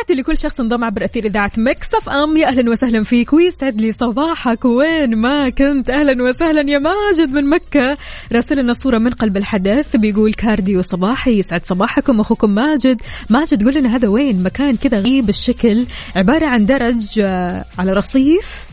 تحياتي 0.00 0.14
لكل 0.14 0.38
شخص 0.38 0.60
انضم 0.60 0.84
عبر 0.84 1.04
أثير 1.04 1.24
إذاعة 1.24 1.50
Mix 1.58 2.08
FM. 2.08 2.36
يا 2.36 2.48
أهلا 2.48 2.70
وسهلا 2.70 3.02
فيك 3.04 3.32
ويسعد 3.32 3.80
لي 3.80 3.92
صباحك. 3.92 4.64
وين 4.64 5.16
ما 5.16 5.48
كنت. 5.48 5.90
أهلا 5.90 6.22
وسهلا 6.22 6.70
يا 6.70 6.78
ماجد 6.78 7.32
من 7.32 7.46
مكة. 7.46 7.98
راسل 8.32 8.58
لنا 8.58 8.72
صورة 8.72 8.98
من 8.98 9.10
قلب 9.10 9.36
الحدث 9.36 9.96
بيقول 9.96 10.34
كارديو 10.34 10.82
صباحي. 10.82 11.38
يسعد 11.38 11.64
صباحكم 11.64 12.20
أخوكم 12.20 12.50
ماجد. 12.50 13.00
ماجد 13.30 13.64
قول 13.64 13.74
لنا 13.74 13.96
هذا 13.96 14.08
وين؟ 14.08 14.42
مكان 14.42 14.76
كذا 14.76 14.98
غريب 14.98 15.28
الشكل 15.28 15.86
عبارة 16.16 16.46
عن 16.46 16.66
درج 16.66 17.20
آه، 17.20 17.64
على 17.78 17.92
رصيف 17.92 18.66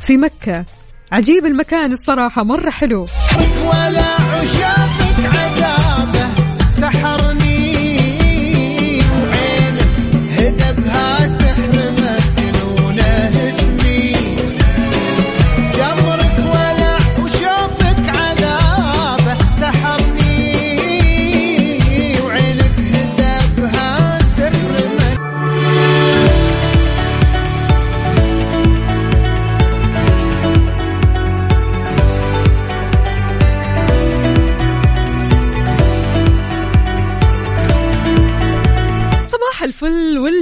في 0.00 0.16
مكة. 0.16 0.64
عجيب 1.12 1.46
المكان 1.46 1.92
الصراحة. 1.92 2.42
مرة 2.44 2.70
حلو. 2.70 3.06
ولا 3.64 4.04
عشاقك 4.32 4.77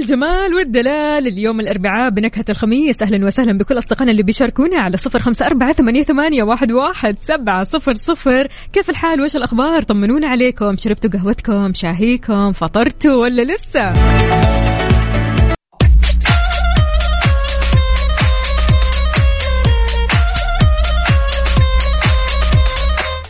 الفل 0.07 0.23
والجمال 0.23 0.53
والدلال. 0.53 1.27
اليوم 1.27 1.59
الأربعاء 1.59 2.09
بنكهة 2.09 2.45
الخميس. 2.49 3.01
أهلا 3.01 3.25
وسهلا 3.25 3.57
بكل 3.57 3.77
أصدقائنا 3.77 4.11
اللي 4.11 4.23
بيشاركونا 4.23 4.81
على 4.81 4.97
صفر 4.97 5.19
خمسة 5.19 5.45
أربعة 5.45 5.73
ثمانية, 5.73 6.43
واحد 6.43 7.17
سبعة 7.19 7.63
صفر 7.63 7.93
صفر. 7.93 8.47
كيف 8.73 8.89
الحال؟ 8.89 9.21
وش 9.21 9.35
الأخبار؟ 9.35 9.81
طمنونا 9.81 10.27
عليكم. 10.27 10.77
شربتوا 10.77 11.09
قهوتكم؟ 11.19 11.73
شاهيكم؟ 11.73 12.51
فطرتوا 12.51 13.15
ولا 13.15 13.41
لسه؟ 13.41 13.93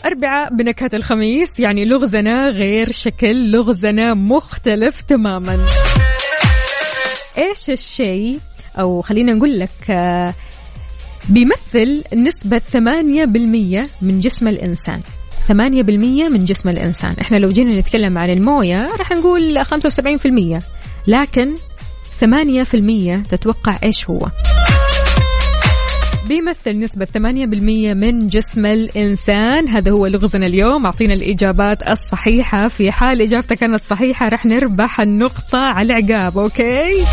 أربعاء 0.06 0.54
بنكهة 0.54 0.90
الخميس. 0.94 1.60
يعني 1.60 1.84
لغزنا 1.84 2.48
غير 2.48 2.92
شكل 2.92 3.50
لغزنا 3.50 4.14
مختلف 4.14 5.00
تماما. 5.00 5.58
إيش 7.38 7.70
الشيء 7.70 8.38
أو 8.78 9.02
خلينا 9.02 9.34
نقول 9.34 9.58
لك 9.58 9.90
آه، 9.90 10.34
بيمثل 11.28 12.04
نسبة 12.14 12.58
8% 12.58 13.88
من 14.02 14.20
جسم 14.20 14.48
الإنسان. 14.48 15.00
8% 15.48 15.52
من 16.28 16.44
جسم 16.44 16.68
الإنسان. 16.68 17.14
إحنا 17.20 17.36
لو 17.36 17.50
جينا 17.50 17.80
نتكلم 17.80 18.18
عن 18.18 18.30
الموية 18.30 18.96
راح 18.96 19.12
نقول 19.12 19.64
75% 19.64 20.62
لكن 21.06 21.54
8% 22.20 23.28
تتوقع 23.30 23.78
إيش 23.82 24.10
هو؟ 24.10 24.28
بيمثل 26.28 26.78
نسبة 26.78 27.04
8% 27.04 27.94
من 27.94 28.26
جسم 28.26 28.66
الإنسان. 28.66 29.68
هذا 29.68 29.90
هو 29.90 30.06
لغزنا 30.06 30.46
اليوم. 30.46 30.86
أعطينا 30.86 31.14
الإجابات 31.14 31.90
الصحيحة. 31.90 32.68
في 32.68 32.92
حال 32.92 33.22
إجابتك 33.22 33.56
كانت 33.58 33.82
صحيحة 33.84 34.28
رح 34.28 34.46
نربح 34.46 35.00
النقطة 35.00 35.58
على 35.58 35.98
العقاب 35.98 36.38
أوكي؟ 36.38 37.04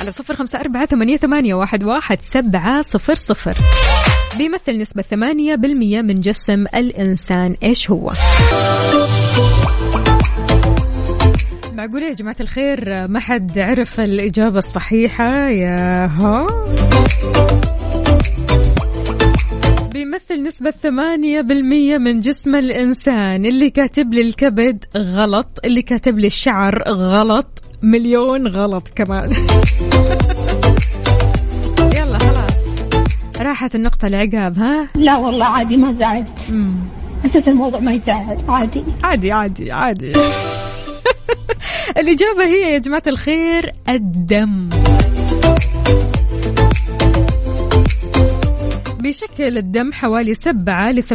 على 0.00 0.10
صفر 0.10 0.34
خمسة 0.34 0.60
أربعة 0.60 0.86
ثمانية, 0.86 1.16
ثمانية 1.16 1.54
واحد, 1.54 1.84
واحد 1.84 2.18
سبعة 2.20 2.82
صفر 2.82 3.14
صفر. 3.14 3.54
بيمثل 4.38 4.78
نسبة 4.78 5.02
8% 5.02 6.02
من 6.02 6.14
جسم 6.14 6.64
الإنسان. 6.74 7.56
إيش 7.62 7.90
هو؟ 7.90 8.12
معقولة 11.72 12.06
يا 12.06 12.12
جماعة 12.12 12.36
الخير؟ 12.40 13.08
ما 13.08 13.20
حد 13.20 13.58
عرف 13.58 14.00
الإجابة 14.00 14.58
الصحيحة؟ 14.58 15.48
يا 15.48 16.06
ها 16.06 16.46
بيمثل 20.48 20.66
نسبة 20.66 20.70
8% 20.70 21.98
من 21.98 22.20
جسم 22.20 22.54
الإنسان. 22.54 23.46
اللي 23.46 23.70
كاتب 23.70 24.14
لي 24.14 24.20
الكبد 24.20 24.84
غلط 24.96 25.58
اللي 25.64 25.82
كاتب 25.82 26.18
لي 26.18 26.26
الشعر 26.26 26.82
غلط 26.88 27.62
مليون 27.82 28.46
غلط 28.46 28.88
كمان. 28.88 29.32
يلا 31.96 32.18
خلاص. 32.18 32.82
راحت 33.40 33.74
النقطة 33.74 34.06
العقاب 34.06 34.58
ها؟ 34.58 34.86
لا 34.94 35.16
والله 35.16 35.44
عادي 35.46 35.76
ما 35.76 35.92
زعلت. 35.92 36.38
حسيت 37.24 37.48
الموضوع 37.48 37.80
ما 37.80 37.92
يزعل 37.92 38.38
عادي. 38.48 38.84
عادي 39.04 39.32
عادي 39.32 39.72
عادي. 39.72 40.12
الإجابة 42.00 42.44
هي 42.44 42.72
يا 42.72 42.78
جماعة 42.78 43.02
الخير 43.06 43.72
الدم. 43.88 44.68
بيشكل 48.98 49.58
الدم 49.58 49.92
حوالي 49.92 50.34
7 50.34 50.92
ل 50.92 51.02
8% 51.02 51.12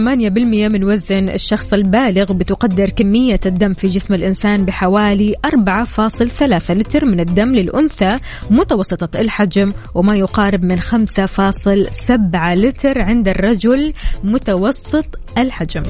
من 0.70 0.84
وزن 0.84 1.30
الشخص 1.30 1.74
البالغ 1.74 2.34
بتقدر 2.34 2.90
كمية 2.90 3.40
الدم 3.46 3.74
في 3.74 3.88
جسم 3.88 4.14
الإنسان 4.14 4.66
بحوالي 4.66 5.36
4.3 5.46 6.72
لتر 6.72 7.06
من 7.06 7.20
الدم 7.20 7.56
للأنثى 7.56 8.18
متوسطة 8.50 9.20
الحجم 9.20 9.74
وما 9.96 10.16
يقارب 10.16 10.64
من 10.64 10.82
5.7 10.82 12.54
لتر 12.56 13.02
عند 13.02 13.28
الرجل 13.28 13.94
متوسط 14.24 15.06
الحجم. 15.38 15.84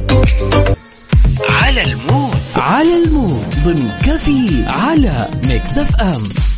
على 1.50 1.84
ال 1.84 1.93
mood. 1.93 2.38
على 2.56 3.04
ال 3.04 3.11
mood. 3.11 3.44
ضمن 3.66 3.90
كفي 4.06 4.64
على 4.66 5.28
Mix 5.48 5.78
FM. 5.78 6.53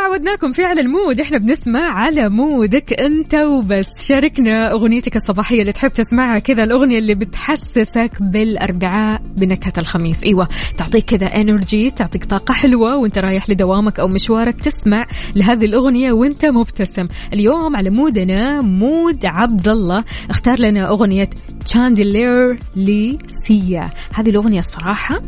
عودناكم 0.00 0.52
في 0.52 0.64
على 0.64 0.80
ال 0.80 0.87
mood. 0.87 1.20
إحنا 1.20 1.38
بنسمع 1.38 1.90
على 1.90 2.28
mood 2.28 2.86
ك 2.86 3.00
أنت 3.00 3.34
وبس. 3.34 4.06
شاركنا 4.06 4.72
أغنيتك 4.72 5.16
الصباحية 5.16 5.60
اللي 5.60 5.72
تحب 5.72 5.88
تسمعها 5.90 6.38
كذا 6.38 6.62
الأغنية 6.62 6.98
اللي 6.98 7.14
بتحسسك 7.14 8.10
بالأربعاء 8.20 9.22
بنكهة 9.36 9.72
الخميس. 9.78 10.22
إيوه 10.24 10.48
تعطيك 10.76 11.04
كذا 11.04 11.26
energy 11.26 11.90
تعطيك 11.90 12.24
طاقة 12.24 12.54
حلوة 12.54 12.96
وأنت 12.96 13.18
رايح 13.18 13.50
لدوامك 13.50 14.00
أو 14.00 14.08
مشوارك 14.08 14.60
تسمع 14.60 15.06
لهذه 15.36 15.64
الأغنية 15.64 16.12
وأنت 16.12 16.44
مبتسم. 16.46 17.08
اليوم 17.32 17.76
على 17.76 17.90
mood 17.90 18.46
نا 18.46 18.60
mood 18.60 19.26
عبد 19.26 19.68
الله 19.68 20.04
اختار 20.30 20.58
لنا 20.58 20.88
أغنية 20.88 21.30
Chandelier 21.64 22.56
ل 22.76 23.05
Sia 23.05 23.90
هذه 24.14 24.30
الأغنية 24.30 24.58
الصراحة 24.58 25.20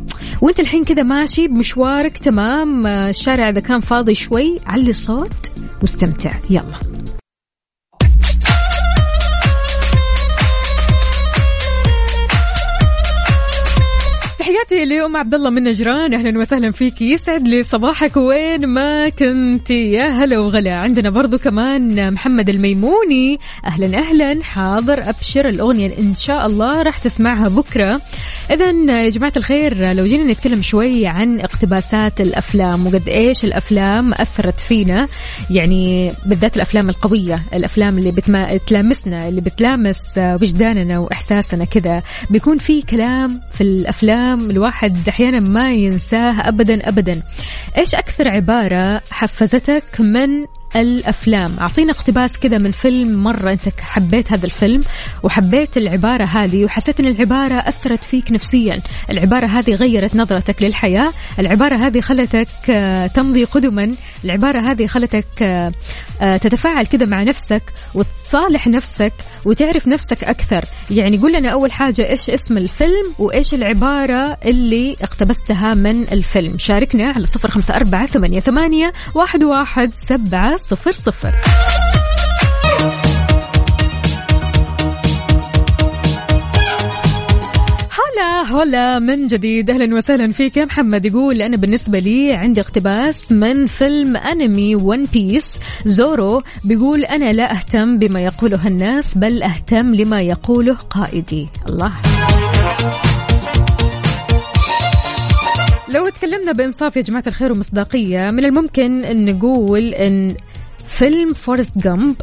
وأنت 0.43 0.61
الحين 0.61 0.85
كذا 0.85 1.03
ماشي 1.03 1.49
بمشوارك 1.49 2.19
تمام. 2.19 2.87
الشارع 2.87 3.49
إذا 3.49 3.61
كان 3.61 3.81
فاضي 3.81 4.15
شوي 4.15 4.59
علي 4.67 4.91
الصوت. 4.91 5.51
واستمتع 5.83 6.35
يلا. 6.51 6.93
تحياتي 14.63 14.85
لأم 14.85 15.17
عبد 15.17 15.35
الله 15.35 15.51
من 15.51 15.63
نجران. 15.65 16.15
أهلا 16.15 16.39
وسهلا 16.39 16.71
فيك 16.71 17.03
يسعد 17.03 17.49
لي 17.49 17.63
صباحك. 17.63 18.17
وين 18.17 18.67
ما 18.67 19.09
كنت 19.09 19.71
يا 19.71 20.09
هلا 20.09 20.39
وغلا. 20.39 20.77
عندنا 20.77 21.11
برضو 21.11 21.39
كمان 21.39 22.13
محمد 22.13 22.49
الميموني. 22.49 23.39
أهلا 23.67 23.99
أهلا. 23.99 24.43
حاضر. 24.43 25.09
أبشر 25.09 25.49
الأغنية 25.49 25.99
إن 25.99 26.15
شاء 26.15 26.47
الله 26.47 26.83
راح 26.83 26.99
تسمعها 26.99 27.49
بكرة. 27.49 28.01
اذا 28.51 28.71
يا 29.05 29.09
جماعة 29.09 29.33
الخير 29.37 29.93
لو 29.93 30.07
جينا 30.07 30.33
نتكلم 30.33 30.63
شوي 30.63 31.07
عن 31.07 31.41
اقتباسات 31.41 32.21
الأفلام 32.21 32.87
وقد 32.87 33.09
إيش 33.09 33.45
الأفلام 33.45 34.13
أثرت 34.13 34.61
فينا 34.61 35.09
يعني 35.51 36.11
بالذات 36.27 36.57
الأفلام 36.57 36.89
القوية 36.89 37.43
الأفلام 37.55 37.99
اللي 37.99 38.11
بتما... 38.11 38.57
تلامسنا 38.57 39.29
اللي 39.29 39.41
بتلامس 39.41 40.19
وجداننا 40.19 40.99
وإحساسنا 40.99 41.65
كذا 41.65 42.03
بيكون 42.31 42.59
في 42.59 42.83
كلام 42.83 43.41
في 43.53 43.61
الأفلام 43.61 44.52
الواحد 44.53 45.09
أحيانا 45.09 45.41
ما 45.41 45.71
ينساه 45.71 46.49
ابدا 46.49 46.89
ابدا. 46.89 47.23
إيش 47.79 47.95
أكثر 47.95 48.29
عبارة 48.29 49.01
حفزتك 49.11 50.01
من 50.01 50.47
الأفلام. 50.77 51.57
أعطينا 51.61 51.93
اقتباس 51.93 52.37
كذا 52.39 52.59
من 52.59 52.71
فيلم 52.71 53.23
مرة 53.23 53.53
أنت 53.53 53.81
حبيت 53.81 54.33
هذا 54.33 54.47
الفيلم 54.47 54.81
وحبيت 55.23 55.77
العبارة 55.77 56.25
هذه 56.25 56.65
وحسيت 56.65 57.01
أن 57.01 57.07
العبارة 57.07 57.55
أثرت 57.55 58.05
فيك 58.05 58.33
نفسيا. 58.33 58.81
العبارة 59.11 59.47
هذه 59.47 59.75
غيرت 59.75 60.17
نظرتك 60.17 60.63
للحياة. 60.63 61.13
العبارة 61.39 61.77
هذه 61.87 62.01
خلتك 62.01 62.49
آه، 62.71 63.07
تمضي 63.07 63.45
قدما. 63.45 63.91
العبارة 64.25 64.61
هذه 64.61 64.87
خلتك 64.87 65.43
آه، 65.43 65.73
آه، 66.21 66.37
تتفاعل 66.37 66.87
كذا 66.87 67.07
مع 67.07 67.23
نفسك 67.23 67.63
وتصالح 67.95 68.67
نفسك 68.67 69.13
وتعرف 69.45 69.89
نفسك 69.89 70.25
أكثر. 70.25 70.65
يعني 70.91 71.19
قول 71.19 71.33
لنا 71.33 71.49
أول 71.49 71.73
حاجة 71.73 72.11
إيش 72.11 72.31
اسم 72.31 72.59
الفيلم 72.59 73.13
وإيش 73.19 73.55
العبارة 73.55 74.37
اللي 74.45 74.97
اقتبستها 75.03 75.75
من 75.75 76.03
الفيلم. 76.13 76.59
شاركنا 76.59 77.13
على 77.17 77.27
صفر 77.27 77.51
خمسة 77.51 77.75
أربعة 77.75 78.07
ثمانية, 78.07 78.41
ثمانية 78.41 78.93
واحد, 79.15 79.45
واحد 79.45 79.95
سبعة 80.09 80.57
صفر 80.63 80.93
صفر. 80.93 81.35
هلا 87.91 88.43
هلا 88.43 88.99
من 88.99 89.27
جديد. 89.27 89.71
أهلا 89.71 89.97
وسهلا 89.97 90.33
فيك 90.33 90.57
يا 90.57 90.65
محمد. 90.65 91.05
يقول 91.07 91.43
أنا 91.43 91.57
بالنسبة 91.57 91.99
لي 91.99 92.35
عندي 92.35 92.61
اقتباس 92.61 93.33
من 93.33 93.67
فيلم 93.67 94.17
أنمي 94.17 94.77
ون 94.77 95.05
بيس 95.05 95.59
زورو 95.85 96.43
بيقول 96.65 97.05
أنا 97.05 97.33
لا 97.33 97.53
أهتم 97.53 97.99
بما 97.99 98.21
يقوله 98.21 98.67
الناس 98.67 99.19
بل 99.19 99.43
أهتم 99.43 99.95
لما 99.95 100.21
يقوله 100.21 100.75
قائدي. 100.75 101.49
الله. 101.69 101.93
لو 105.89 106.09
تكلمنا 106.09 106.53
بإنصاف 106.53 106.97
يا 106.97 107.03
جماعة 107.03 107.25
الخير 107.27 107.53
ومصداقية 107.53 108.31
من 108.31 108.45
الممكن 108.45 109.05
أن 109.05 109.25
نقول 109.25 109.95
أن 109.95 110.37
فيلم 110.97 111.33
فورست 111.33 111.79
جامب 111.79 112.17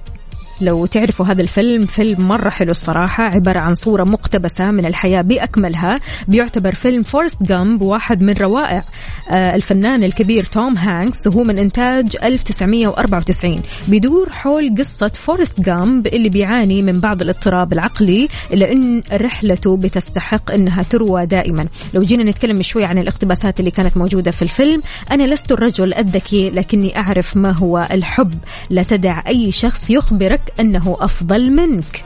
لو 0.61 0.85
تعرفوا 0.85 1.25
هذا 1.25 1.41
الفيلم 1.41 1.85
فيلم 1.85 2.27
مرة 2.27 2.49
حلو 2.49 2.71
الصراحة 2.71 3.23
عبارة 3.23 3.59
عن 3.59 3.73
صورة 3.73 4.03
مقتبسة 4.03 4.71
من 4.71 4.85
الحياة 4.85 5.21
بأكملها. 5.21 5.99
بيعتبر 6.27 6.75
فيلم 6.75 7.03
فورست 7.03 7.43
جامب 7.43 7.81
واحد 7.81 8.23
من 8.23 8.33
روائع 8.33 8.83
آه، 9.31 9.55
الفنان 9.55 10.03
الكبير 10.03 10.43
توم 10.43 10.77
هانكس 10.77 11.27
وهو 11.27 11.43
من 11.43 11.59
إنتاج 11.59 12.17
1994 12.23 13.61
بيدور 13.87 14.29
حول 14.31 14.75
قصة 14.77 15.07
فورست 15.07 15.61
جامب 15.61 16.07
اللي 16.07 16.29
بيعاني 16.29 16.81
من 16.81 16.99
بعض 16.99 17.21
الاضطراب 17.21 17.73
العقلي 17.73 18.27
إلا 18.53 18.71
أن 18.71 19.03
رحلته 19.13 19.77
بتستحق 19.77 20.51
أنها 20.51 20.83
تروى 20.83 21.25
دائما. 21.25 21.67
لو 21.93 22.01
جينا 22.01 22.23
نتكلم 22.23 22.61
شوي 22.61 22.85
عن 22.85 22.97
الاقتباسات 22.97 23.59
اللي 23.59 23.71
كانت 23.71 23.97
موجودة 23.97 24.31
في 24.31 24.41
الفيلم 24.41 24.81
أنا 25.11 25.23
لست 25.23 25.51
الرجل 25.51 25.93
الذكي 25.93 26.49
لكني 26.49 26.97
أعرف 26.97 27.37
ما 27.37 27.51
هو 27.51 27.87
الحب. 27.91 28.33
لا 28.69 28.83
تدع 28.83 29.21
أي 29.27 29.51
شخص 29.51 29.89
يخبرك 29.89 30.41
أنه 30.59 30.97
أفضل 30.99 31.51
منك. 31.51 32.03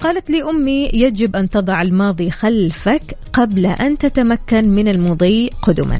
قالت 0.00 0.30
لي 0.30 0.42
أمي 0.42 0.90
يجب 0.94 1.36
أن 1.36 1.50
تضع 1.50 1.82
الماضي 1.82 2.30
خلفك 2.30 3.02
قبل 3.32 3.66
أن 3.66 3.98
تتمكن 3.98 4.68
من 4.68 4.88
المضي 4.88 5.50
قدما. 5.62 5.98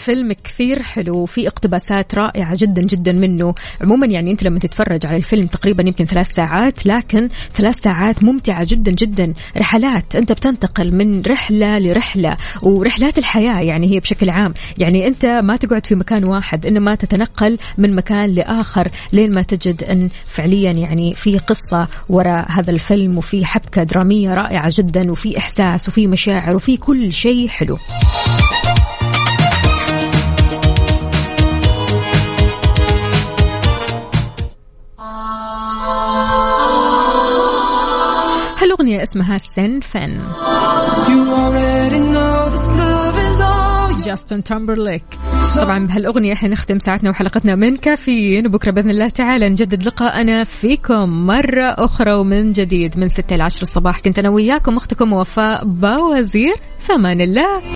الفيلم 0.00 0.32
كثير 0.32 0.82
حلو 0.82 1.16
وفي 1.16 1.48
اقتباسات 1.48 2.14
رائعة 2.14 2.56
جدا 2.56 2.82
جدا 2.82 3.12
منه. 3.12 3.54
عموما 3.82 4.06
يعني 4.06 4.30
أنت 4.30 4.42
لما 4.42 4.58
تتفرج 4.58 5.06
على 5.06 5.16
الفيلم 5.16 5.46
تقريبا 5.46 5.82
يمكن 5.82 6.04
ثلاث 6.04 6.32
ساعات 6.32 6.86
لكن 6.86 7.28
ثلاث 7.52 7.80
ساعات 7.80 8.22
ممتعة 8.22 8.66
جدا 8.68 8.92
جدا. 8.92 9.34
رحلات 9.58 10.16
أنت 10.16 10.32
بتنتقل 10.32 10.94
من 10.94 11.22
رحلة 11.22 11.78
لرحلة 11.78 12.36
ورحلات 12.62 13.18
الحياة 13.18 13.60
يعني 13.60 13.90
هي 13.90 14.00
بشكل 14.00 14.30
عام. 14.30 14.54
يعني 14.78 15.06
أنت 15.06 15.24
ما 15.24 15.56
تقعد 15.56 15.86
في 15.86 15.94
مكان 15.94 16.24
واحد 16.24 16.66
إنما 16.66 16.94
تتنقل 16.94 17.58
من 17.78 17.94
مكان 17.94 18.30
لآخر 18.30 18.88
لين 19.12 19.34
ما 19.34 19.42
تجد 19.42 19.84
أن 19.84 20.08
فعليا 20.24 20.72
يعني 20.72 21.14
في 21.14 21.38
قصة 21.38 21.88
وراء 22.08 22.50
هذا 22.50 22.70
الفيلم 22.70 23.18
وفي 23.18 23.44
حبكة 23.44 23.82
درامية 23.82 24.34
رائعة 24.34 24.72
جدا 24.74 25.10
وفي 25.10 25.38
إحساس 25.38 25.88
وفي 25.88 26.06
مشاعر 26.06 26.56
وفي 26.56 26.76
كل 26.76 27.12
شيء 27.12 27.48
حلو. 27.48 27.78
هالأغنية 38.70 39.02
اسمها 39.02 39.38
سن 39.38 39.80
فن. 39.80 40.20
جاستن 44.04 44.42
تامبرليك 44.42 45.04
طبعا 45.56 45.86
بهالأغنية 45.86 46.32
إحنا 46.32 46.48
نختم 46.48 46.78
ساعتنا 46.78 47.10
وحلقتنا 47.10 47.54
من 47.54 47.76
كافيين. 47.76 48.46
وبكرة 48.46 48.70
بإذن 48.70 48.90
الله 48.90 49.08
تعالى 49.08 49.48
نجدد 49.48 49.82
لقاءنا 49.82 50.44
فيكم 50.44 51.26
مرة 51.26 51.64
أخرى 51.64 52.12
ومن 52.12 52.52
جديد 52.52 52.98
من 52.98 53.08
6 53.08 53.34
إلى 53.34 53.42
10 53.42 53.62
الصباح. 53.62 54.00
كنت 54.00 54.18
أنا 54.18 54.28
وياكم 54.28 54.76
أختكم 54.76 55.12
وفاء 55.12 55.64
باوزير. 55.64 56.54
فمان 56.80 57.20
الله. 57.20 57.60